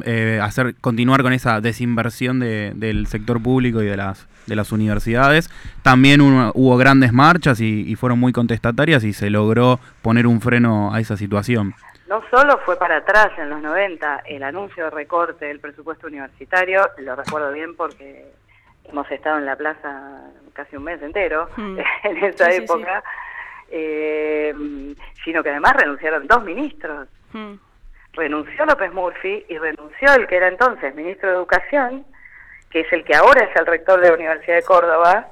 eh, 0.05 0.39
hacer 0.41 0.75
continuar 0.81 1.21
con 1.21 1.33
esa 1.33 1.61
desinversión 1.61 2.39
de, 2.39 2.73
del 2.75 3.07
sector 3.07 3.41
público 3.41 3.81
y 3.81 3.85
de 3.85 3.97
las 3.97 4.27
de 4.45 4.55
las 4.55 4.71
universidades. 4.71 5.49
También 5.81 6.21
hubo 6.21 6.77
grandes 6.77 7.13
marchas 7.13 7.59
y, 7.61 7.95
fueron 7.95 8.19
muy 8.19 8.33
contestatarias 8.33 9.03
y 9.03 9.13
se 9.13 9.29
logró 9.29 9.79
poner 10.01 10.27
un 10.27 10.41
freno 10.41 10.93
a 10.93 10.99
esa 10.99 11.17
situación. 11.17 11.73
No 12.07 12.21
solo 12.29 12.59
fue 12.65 12.77
para 12.77 12.97
atrás 12.97 13.29
en 13.37 13.49
los 13.49 13.61
90 13.61 14.23
el 14.27 14.43
anuncio 14.43 14.85
de 14.85 14.89
recorte 14.91 15.45
del 15.45 15.59
presupuesto 15.59 16.07
universitario, 16.07 16.87
lo 16.99 17.15
recuerdo 17.15 17.51
bien 17.51 17.75
porque 17.75 18.31
hemos 18.83 19.09
estado 19.09 19.39
en 19.39 19.45
la 19.45 19.55
plaza 19.55 20.21
casi 20.53 20.75
un 20.75 20.83
mes 20.83 21.01
entero 21.01 21.49
mm. 21.55 21.79
en 22.03 22.23
esa 22.23 22.51
época, 22.51 23.03
eh, 23.71 24.53
sino 25.23 25.41
que 25.41 25.49
además 25.49 25.73
renunciaron 25.73 26.27
dos 26.27 26.43
ministros. 26.43 27.07
Mm. 27.33 27.53
Renunció 28.15 28.65
López 28.65 28.93
Murphy 28.93 29.45
y 29.49 29.57
renunció 29.57 30.13
el 30.15 30.27
que 30.27 30.37
era 30.37 30.47
entonces 30.47 30.95
ministro 30.95 31.29
de 31.29 31.35
Educación, 31.35 32.05
que 32.69 32.81
es 32.81 32.93
el 32.93 33.03
que 33.03 33.15
ahora 33.15 33.43
es 33.43 33.55
el 33.55 33.65
rector 33.65 33.99
de 33.99 34.09
la 34.09 34.15
Universidad 34.15 34.55
de 34.55 34.63
Córdoba, 34.63 35.27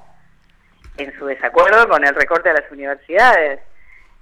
en 0.97 1.17
su 1.17 1.25
desacuerdo 1.25 1.87
con 1.87 2.05
el 2.05 2.13
recorte 2.13 2.49
de 2.49 2.61
las 2.61 2.71
universidades. 2.71 3.59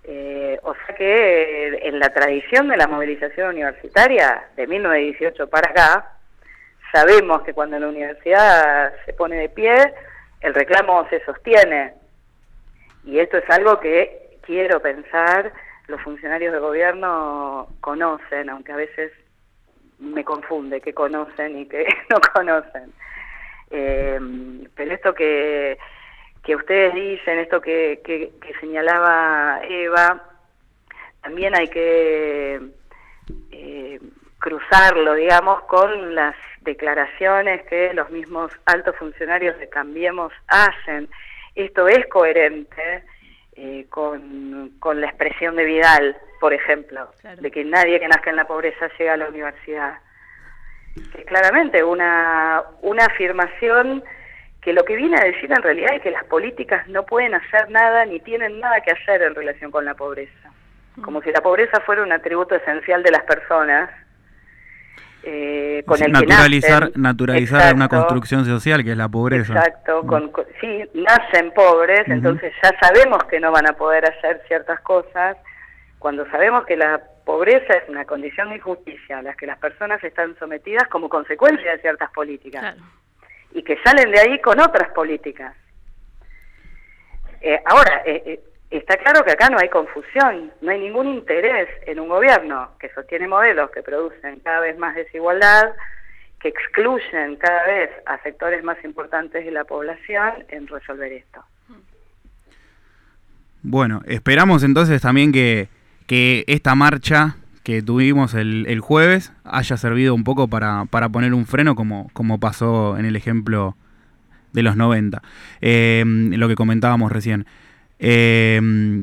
Eh, 0.04 0.60
o 0.64 0.74
sea 0.74 0.96
que 0.96 1.68
eh, 1.68 1.88
en 1.88 2.00
la 2.00 2.10
tradición 2.10 2.68
de 2.68 2.78
la 2.78 2.88
movilización 2.88 3.50
universitaria 3.50 4.46
de 4.56 4.68
1918 4.68 5.50
para 5.50 5.70
acá, 5.70 6.14
sabemos 6.92 7.44
que 7.44 7.54
cuando 7.54 7.80
la 7.80 7.88
universidad 7.88 8.94
se 9.06 9.14
pone 9.14 9.38
de 9.38 9.50
pie, 9.50 9.94
el 10.42 10.54
reclamo 10.54 11.08
se 11.10 11.24
sostiene. 11.24 11.94
Y 13.06 13.20
esto 13.20 13.38
es 13.38 13.50
algo 13.50 13.80
que 13.80 14.38
quiero 14.46 14.82
pensar 14.82 15.52
los 15.92 16.02
funcionarios 16.02 16.54
de 16.54 16.60
gobierno 16.60 17.68
conocen, 17.82 18.50
aunque 18.50 18.72
a 18.72 18.78
veces 18.78 19.12
me 20.00 20.24
confunde 20.24 20.82
que 20.82 20.94
conocen 20.94 21.60
y 21.60 21.68
que 21.68 21.86
no 22.10 22.20
conocen. 22.34 22.92
Eh, 23.70 24.20
pero 24.76 24.94
esto 24.94 25.14
que, 25.14 25.78
que 26.44 26.56
ustedes 26.56 26.94
dicen, 26.94 27.40
esto 27.40 27.62
que, 27.62 28.02
que, 28.04 28.32
señalaba 28.60 29.62
Eva, 29.70 30.24
también 31.22 31.56
hay 31.56 31.68
que 31.68 32.60
eh, 33.52 34.00
cruzarlo, 34.40 35.14
digamos, 35.14 35.62
con 35.64 36.16
las 36.16 36.36
declaraciones 36.62 37.64
que 37.68 37.94
los 37.94 38.10
mismos 38.10 38.52
altos 38.66 38.96
funcionarios 38.98 39.58
de 39.60 39.70
Cambiemos 39.70 40.34
hacen. 40.48 41.10
Esto 41.56 41.88
es 41.88 42.06
coherente 42.08 43.04
eh, 43.54 43.86
con, 43.90 44.72
con, 44.80 45.02
la 45.02 45.08
expresión 45.08 45.56
de 45.56 45.66
Vidal, 45.66 46.18
por 46.40 46.54
ejemplo, 46.54 47.12
de 47.40 47.52
que 47.52 47.64
nadie 47.66 48.00
que 48.00 48.08
nazca 48.08 48.30
en 48.30 48.38
la 48.38 48.46
pobreza 48.46 48.90
llega 48.98 49.14
a 49.14 49.18
la 49.18 49.28
universidad 49.28 50.00
es 50.96 51.26
claramente 51.26 51.84
una, 51.84 52.64
una 52.82 53.06
afirmación 53.06 54.04
que 54.62 54.74
lo 54.74 54.84
que 54.84 54.96
viene 54.96 55.18
a 55.18 55.26
decir 55.26 55.52
en 55.52 55.62
realidad 55.62 55.96
es 55.96 56.02
que 56.02 56.12
las 56.12 56.24
políticas 56.26 56.88
no 56.88 57.06
pueden 57.06 57.34
hacer 57.34 57.70
nada 57.70 58.06
ni 58.06 58.20
tienen 58.20 58.60
nada 58.60 58.82
que 58.82 58.92
hacer 58.92 59.22
en 59.22 59.34
relación 59.34 59.72
con 59.72 59.86
la 59.86 59.96
pobreza. 59.96 60.52
Como 61.04 61.22
si 61.22 61.32
la 61.32 61.42
pobreza 61.42 61.80
fuera 61.82 62.04
un 62.04 62.12
atributo 62.12 62.56
esencial 62.56 63.02
de 63.02 63.12
las 63.12 63.24
personas. 63.24 63.90
Eh, 65.24 65.84
con 65.86 66.02
el 66.04 66.12
naturalizar, 66.12 66.92
naturalizar 66.96 67.76
una 67.76 67.88
construcción 67.88 68.44
social 68.46 68.84
que 68.84 68.92
es 68.92 68.98
la 68.98 69.10
pobreza. 69.10 69.54
Exacto, 69.54 70.02
con, 70.08 70.32
sí, 70.60 70.84
nacen 70.96 71.52
pobres, 71.54 72.08
entonces 72.08 72.52
ya 72.64 72.72
sabemos 72.82 73.24
que 73.26 73.40
no 73.40 73.52
van 73.52 73.70
a 73.70 73.74
poder 73.74 74.06
hacer 74.06 74.42
ciertas 74.48 74.80
cosas. 74.82 75.38
Cuando 76.00 76.28
sabemos 76.32 76.66
que 76.66 76.76
la 76.76 77.00
pobreza 77.24 77.74
es 77.74 77.88
una 77.88 78.06
condición 78.06 78.50
de 78.50 78.56
injusticia 78.56 79.20
a 79.20 79.22
la 79.22 79.36
que 79.36 79.46
las 79.46 79.60
personas 79.60 80.04
están 80.04 80.36
sometidas 80.40 80.88
como 80.88 81.08
consecuencia 81.08 81.72
de 81.72 81.82
ciertas 81.82 82.10
políticas 82.12 82.76
y 83.54 83.64
que 83.64 83.78
salen 83.84 84.12
de 84.12 84.20
ahí 84.20 84.40
con 84.40 84.60
otras 84.60 84.90
políticas. 84.90 85.56
Eh, 87.42 87.60
ahora, 87.66 88.02
eh, 88.06 88.24
eh, 88.26 88.40
está 88.78 88.98
claro 88.98 89.24
que 89.24 89.32
acá 89.32 89.50
no 89.50 89.58
hay 89.60 89.70
confusión, 89.70 90.52
no 90.62 90.72
hay 90.72 90.80
ningún 90.80 91.08
interés 91.08 91.68
en 91.86 92.00
un 92.00 92.08
gobierno 92.08 92.72
que 92.80 92.90
sostiene 92.90 93.28
modelos 93.28 93.70
que 93.72 93.84
producen 93.84 94.40
cada 94.40 94.62
vez 94.62 94.78
más 94.78 94.96
desigualdad, 94.96 95.74
que 96.40 96.48
excluyen 96.48 97.36
cada 97.36 97.66
vez 97.66 97.90
a 98.06 98.18
sectores 98.24 98.64
más 98.64 98.84
importantes 98.84 99.46
de 99.46 99.52
la 99.52 99.66
población 99.66 100.46
en 100.50 100.68
resolver 100.68 101.12
esto. 101.12 101.44
Bueno, 103.62 104.02
esperamos 104.08 104.64
entonces 104.64 105.02
también 105.02 105.32
que, 105.32 105.68
que 106.08 106.46
esta 106.48 106.74
marcha 106.74 107.36
que 107.64 107.84
tuvimos 107.84 108.34
el, 108.34 108.80
jueves 108.80 109.34
haya 109.44 109.78
servido 109.78 110.16
un 110.16 110.24
poco 110.24 110.48
para, 110.48 110.86
para, 110.86 111.10
poner 111.10 111.34
un 111.34 111.46
freno 111.46 111.76
como, 111.76 112.10
como 112.14 112.40
pasó 112.40 112.98
en 112.98 113.06
el 113.06 113.16
ejemplo 113.16 113.76
de 114.52 114.64
los 114.64 114.76
90, 114.76 115.22
eh, 115.62 116.04
lo 116.06 116.48
que 116.48 116.56
comentábamos 116.56 117.12
recién. 117.12 117.46
Eh, 118.04 118.60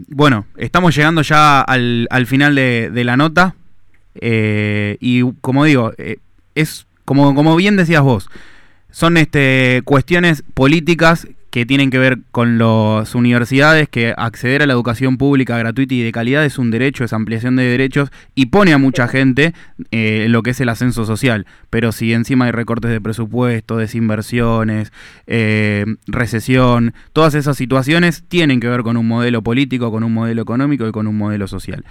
bueno, 0.08 0.46
estamos 0.56 0.94
llegando 0.94 1.22
ya 1.22 1.60
al, 1.60 2.08
al 2.10 2.26
final 2.26 2.54
de, 2.54 3.02
la 3.04 3.16
nota. 3.16 3.54
Eh, 4.16 4.96
y 5.00 5.22
como 5.40 5.64
digo, 5.64 5.92
es 6.54 6.86
como, 7.04 7.34
como 7.34 7.54
bien 7.56 7.76
decías 7.76 8.02
vos, 8.02 8.28
son 8.90 9.16
este, 9.16 9.82
cuestiones 9.84 10.42
políticas 10.54 11.28
que 11.58 11.66
tienen 11.66 11.90
que 11.90 11.98
ver 11.98 12.18
con 12.30 12.56
las 12.56 13.16
universidades, 13.16 13.88
que 13.88 14.14
acceder 14.16 14.62
a 14.62 14.66
la 14.66 14.74
educación 14.74 15.18
pública 15.18 15.58
gratuita 15.58 15.92
y 15.92 16.02
de 16.04 16.12
calidad 16.12 16.44
es 16.44 16.56
un 16.56 16.70
derecho, 16.70 17.02
es 17.02 17.12
ampliación 17.12 17.56
de 17.56 17.64
derechos 17.64 18.10
y 18.36 18.46
pone 18.46 18.72
a 18.72 18.78
mucha 18.78 19.08
gente 19.08 19.54
eh, 19.90 20.26
lo 20.28 20.44
que 20.44 20.50
es 20.50 20.60
el 20.60 20.68
ascenso 20.68 21.04
social. 21.04 21.46
Pero 21.68 21.90
si 21.90 22.12
encima 22.12 22.44
hay 22.44 22.52
recortes 22.52 22.92
de 22.92 23.00
presupuesto, 23.00 23.76
desinversiones, 23.76 24.92
eh, 25.26 25.84
recesión, 26.06 26.94
todas 27.12 27.34
esas 27.34 27.56
situaciones 27.56 28.22
tienen 28.28 28.60
que 28.60 28.68
ver 28.68 28.84
con 28.84 28.96
un 28.96 29.08
modelo 29.08 29.42
político, 29.42 29.90
con 29.90 30.04
un 30.04 30.14
modelo 30.14 30.42
económico 30.42 30.86
y 30.86 30.92
con 30.92 31.08
un 31.08 31.18
modelo 31.18 31.48
social. 31.48 31.84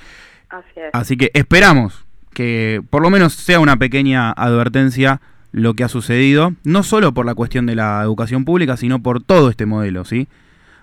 Así, 0.48 0.80
Así 0.94 1.18
que 1.18 1.30
esperamos 1.34 2.06
que 2.34 2.82
por 2.90 3.02
lo 3.02 3.10
menos 3.10 3.34
sea 3.34 3.60
una 3.60 3.76
pequeña 3.76 4.32
advertencia 4.32 5.20
lo 5.52 5.74
que 5.74 5.84
ha 5.84 5.90
sucedido, 5.90 6.54
no 6.64 6.84
solo 6.84 7.14
por 7.14 7.26
la 7.26 7.36
cuestión 7.36 7.66
de 7.66 7.76
la 7.76 8.02
educación 8.02 8.46
pública, 8.46 8.78
sino 8.78 9.02
por 9.02 9.24
todo 9.24 9.50
este 9.50 9.66
modelo, 9.66 10.06
¿sí? 10.06 10.28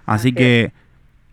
Así 0.07 0.33
que 0.33 0.73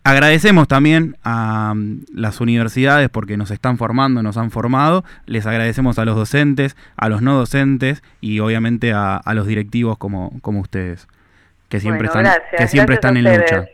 agradecemos 0.04 0.68
también 0.68 1.16
a 1.24 1.74
mm, 1.74 2.04
las 2.14 2.40
universidades 2.40 3.08
porque 3.08 3.36
nos 3.36 3.50
están 3.50 3.78
formando, 3.78 4.22
nos 4.22 4.36
han 4.36 4.50
formado, 4.50 5.04
les 5.26 5.46
agradecemos 5.46 5.98
a 5.98 6.04
los 6.04 6.16
docentes, 6.16 6.76
a 6.96 7.08
los 7.08 7.22
no 7.22 7.36
docentes 7.36 8.02
y 8.20 8.40
obviamente 8.40 8.92
a, 8.92 9.20
los 9.34 9.46
directivos 9.46 9.98
como, 9.98 10.32
como 10.42 10.60
ustedes, 10.60 11.08
que 11.68 11.80
siempre 11.80 12.06
están, 12.06 12.26
que 12.56 12.68
siempre 12.68 12.94
están 12.94 13.16
en 13.16 13.24
lucha. 13.24 13.66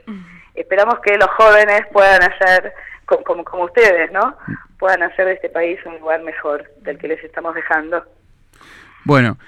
Esperamos 0.55 0.99
que 1.01 1.17
los 1.17 1.29
jóvenes 1.31 1.83
puedan 1.93 2.21
hacer, 2.23 2.73
como, 3.05 3.45
como 3.45 3.65
ustedes, 3.65 4.11
¿no? 4.13 4.37
Puedan 4.79 5.03
hacer 5.03 5.27
de 5.27 5.35
este 5.35 5.49
país 5.49 5.79
un 5.87 5.99
lugar 5.99 6.23
mejor 6.23 6.71
del 6.83 6.99
que 6.99 7.09
les 7.09 7.23
estamos 7.23 7.55
dejando. 7.55 8.05
Bueno, 9.09 9.39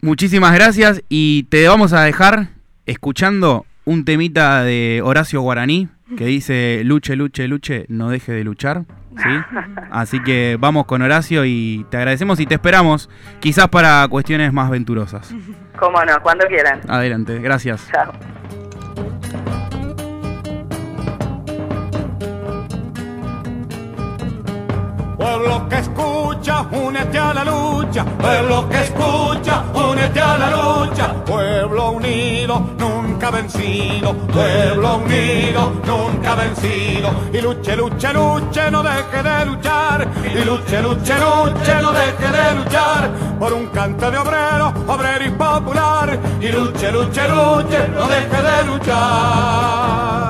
muchísimas 0.00 0.54
gracias 0.54 1.02
y 1.08 1.42
te 1.50 1.66
vamos 1.66 1.92
a 1.92 2.02
dejar 2.02 2.50
escuchando 2.84 3.66
un 3.84 4.04
temita 4.04 4.62
de 4.62 5.00
Horacio 5.02 5.40
Guaraní 5.40 5.88
que 6.16 6.26
dice 6.26 6.82
luche, 6.84 7.16
luche, 7.16 7.48
luche, 7.48 7.86
no 7.88 8.10
deje 8.10 8.30
de 8.30 8.44
luchar. 8.44 8.84
¿sí? 9.16 9.56
Así 9.90 10.22
que 10.22 10.56
vamos 10.60 10.86
con 10.86 11.02
Horacio 11.02 11.44
y 11.44 11.84
te 11.90 11.96
agradecemos 11.96 12.38
y 12.38 12.46
te 12.46 12.54
esperamos, 12.54 13.10
quizás 13.40 13.66
para 13.70 14.06
cuestiones 14.06 14.52
más 14.52 14.70
venturosas. 14.70 15.34
Cómo 15.76 16.04
no, 16.04 16.22
cuando 16.22 16.46
quieran. 16.46 16.80
Adelante, 16.86 17.40
gracias. 17.40 17.88
Chao. 17.90 18.12
Pueblo 25.26 25.68
que 25.68 25.78
escucha, 25.78 26.62
únete 26.70 27.18
a 27.18 27.34
la 27.34 27.44
lucha. 27.44 28.04
Pueblo 28.04 28.68
que 28.68 28.80
escucha, 28.80 29.64
únete 29.74 30.20
a 30.20 30.38
la 30.38 30.50
lucha. 30.50 31.14
Pueblo 31.24 31.90
unido, 31.90 32.60
nunca 32.78 33.32
vencido. 33.32 34.14
Pueblo 34.14 34.98
unido, 34.98 35.72
nunca 35.84 36.36
vencido. 36.36 37.10
Y 37.32 37.40
luche, 37.40 37.74
luche, 37.74 38.12
luche, 38.12 38.70
no 38.70 38.84
deje 38.84 39.22
de 39.24 39.46
luchar. 39.46 40.08
Y 40.32 40.44
luche, 40.44 40.80
luche, 40.80 41.14
luche, 41.18 41.74
no 41.82 41.90
deje 41.90 42.28
de 42.30 42.54
luchar. 42.54 43.10
Por 43.40 43.52
un 43.52 43.66
canto 43.66 44.08
de 44.08 44.18
obrero, 44.18 44.72
obrero 44.86 45.24
y 45.24 45.30
popular. 45.30 46.20
Y 46.40 46.48
luche, 46.52 46.92
luche, 46.92 47.28
luche, 47.28 47.88
no 47.88 48.06
deje 48.06 48.42
de 48.42 48.64
luchar. 48.64 50.25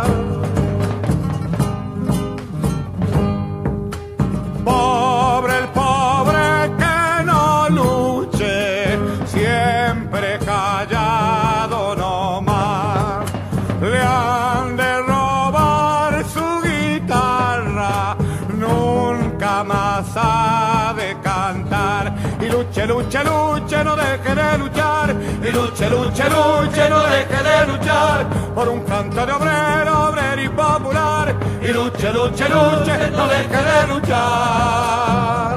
Luche, 22.85 22.87
luche, 22.87 23.25
luche, 23.25 23.85
no 23.85 23.97
deje 23.97 24.35
de 24.35 24.59
luchar. 24.59 25.17
Y 25.43 25.51
luche, 25.51 25.89
luche, 25.89 26.25
luche, 26.29 26.89
no 26.91 27.03
deje 27.05 27.43
de 27.43 27.67
luchar. 27.67 28.27
Por 28.55 28.69
un 28.69 28.81
canto 28.81 29.25
de 29.25 29.33
obrero, 29.33 30.09
obrero 30.09 30.43
y 30.43 30.49
popular. 30.49 31.35
Y 31.63 31.69
luche, 31.69 32.13
luche, 32.13 32.49
luche, 32.49 33.11
no 33.13 33.27
deje 33.29 33.63
de 33.63 33.87
luchar. 33.89 35.57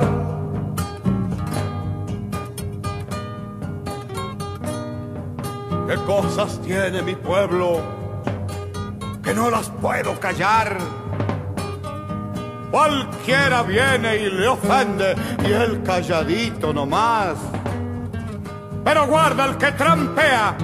¿Qué 5.87 5.95
cosas 6.05 6.61
tiene 6.61 7.01
mi 7.01 7.15
pueblo 7.15 7.81
que 9.23 9.33
no 9.33 9.49
las 9.49 9.69
puedo 9.69 10.17
callar? 10.19 10.98
Cualquiera 12.71 13.63
viene 13.63 14.17
y 14.17 14.29
le 14.29 14.47
ofende 14.47 15.15
y 15.43 15.51
el 15.51 15.81
calladito 15.83 16.71
nomás. 16.71 17.37
Pero 18.83 19.07
guarda 19.07 19.45
el 19.45 19.57
que 19.57 19.71
trampea, 19.71 20.55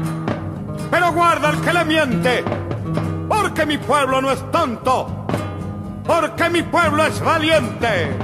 pero 0.92 1.12
guarda 1.12 1.50
el 1.50 1.62
que 1.62 1.74
le 1.74 1.86
miente, 1.86 2.44
porque 3.28 3.66
mi 3.66 3.78
pueblo 3.78 4.22
no 4.22 4.32
es 4.32 4.52
tonto, 4.52 5.28
porque 6.06 6.50
mi 6.50 6.62
pueblo 6.64 7.06
es 7.06 7.20
valiente. 7.22 8.16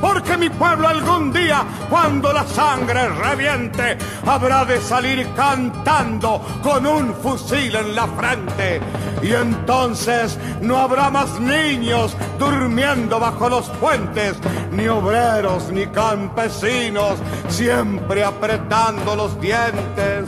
Porque 0.00 0.36
mi 0.36 0.48
pueblo 0.48 0.86
algún 0.86 1.32
día, 1.32 1.64
cuando 1.90 2.32
la 2.32 2.46
sangre 2.46 3.08
reviente, 3.08 3.98
habrá 4.26 4.64
de 4.64 4.80
salir 4.80 5.26
cantando 5.34 6.40
con 6.62 6.86
un 6.86 7.14
fusil 7.14 7.74
en 7.74 7.96
la 7.96 8.06
frente. 8.06 8.80
Y 9.22 9.32
entonces 9.32 10.38
no 10.60 10.78
habrá 10.78 11.10
más 11.10 11.40
niños 11.40 12.16
durmiendo 12.38 13.18
bajo 13.18 13.48
los 13.48 13.68
puentes, 13.70 14.36
ni 14.70 14.86
obreros 14.86 15.70
ni 15.72 15.86
campesinos, 15.88 17.18
siempre 17.48 18.22
apretando 18.22 19.16
los 19.16 19.40
dientes. 19.40 20.26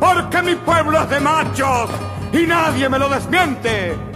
Porque 0.00 0.42
mi 0.42 0.56
pueblo 0.56 1.00
es 1.00 1.10
de 1.10 1.20
machos 1.20 1.88
y 2.32 2.46
nadie 2.46 2.88
me 2.88 2.98
lo 2.98 3.08
desmiente 3.08 4.13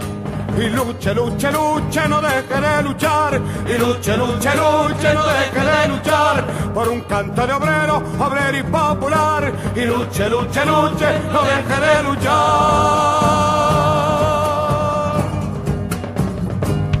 y 0.61 0.69
luche, 0.69 1.13
luche, 1.13 1.51
luche, 1.51 2.07
no 2.07 2.21
deje 2.21 2.61
de 2.61 2.83
luchar. 2.83 3.41
Y 3.65 3.77
luche, 3.77 4.17
luche, 4.17 4.51
luche, 4.55 5.13
no 5.13 5.23
deje 5.25 5.59
de 5.59 5.87
luchar. 5.87 6.45
Por 6.73 6.89
un 6.89 7.01
canto 7.01 7.47
de 7.47 7.53
obrero, 7.53 8.03
obrero 8.19 8.57
y 8.57 8.63
popular. 8.63 9.53
Y 9.75 9.85
luche, 9.85 10.29
luche, 10.29 10.65
luche, 10.65 11.19
no 11.31 11.41
deje 11.43 11.79
de 11.85 12.03
luchar. 12.03 13.68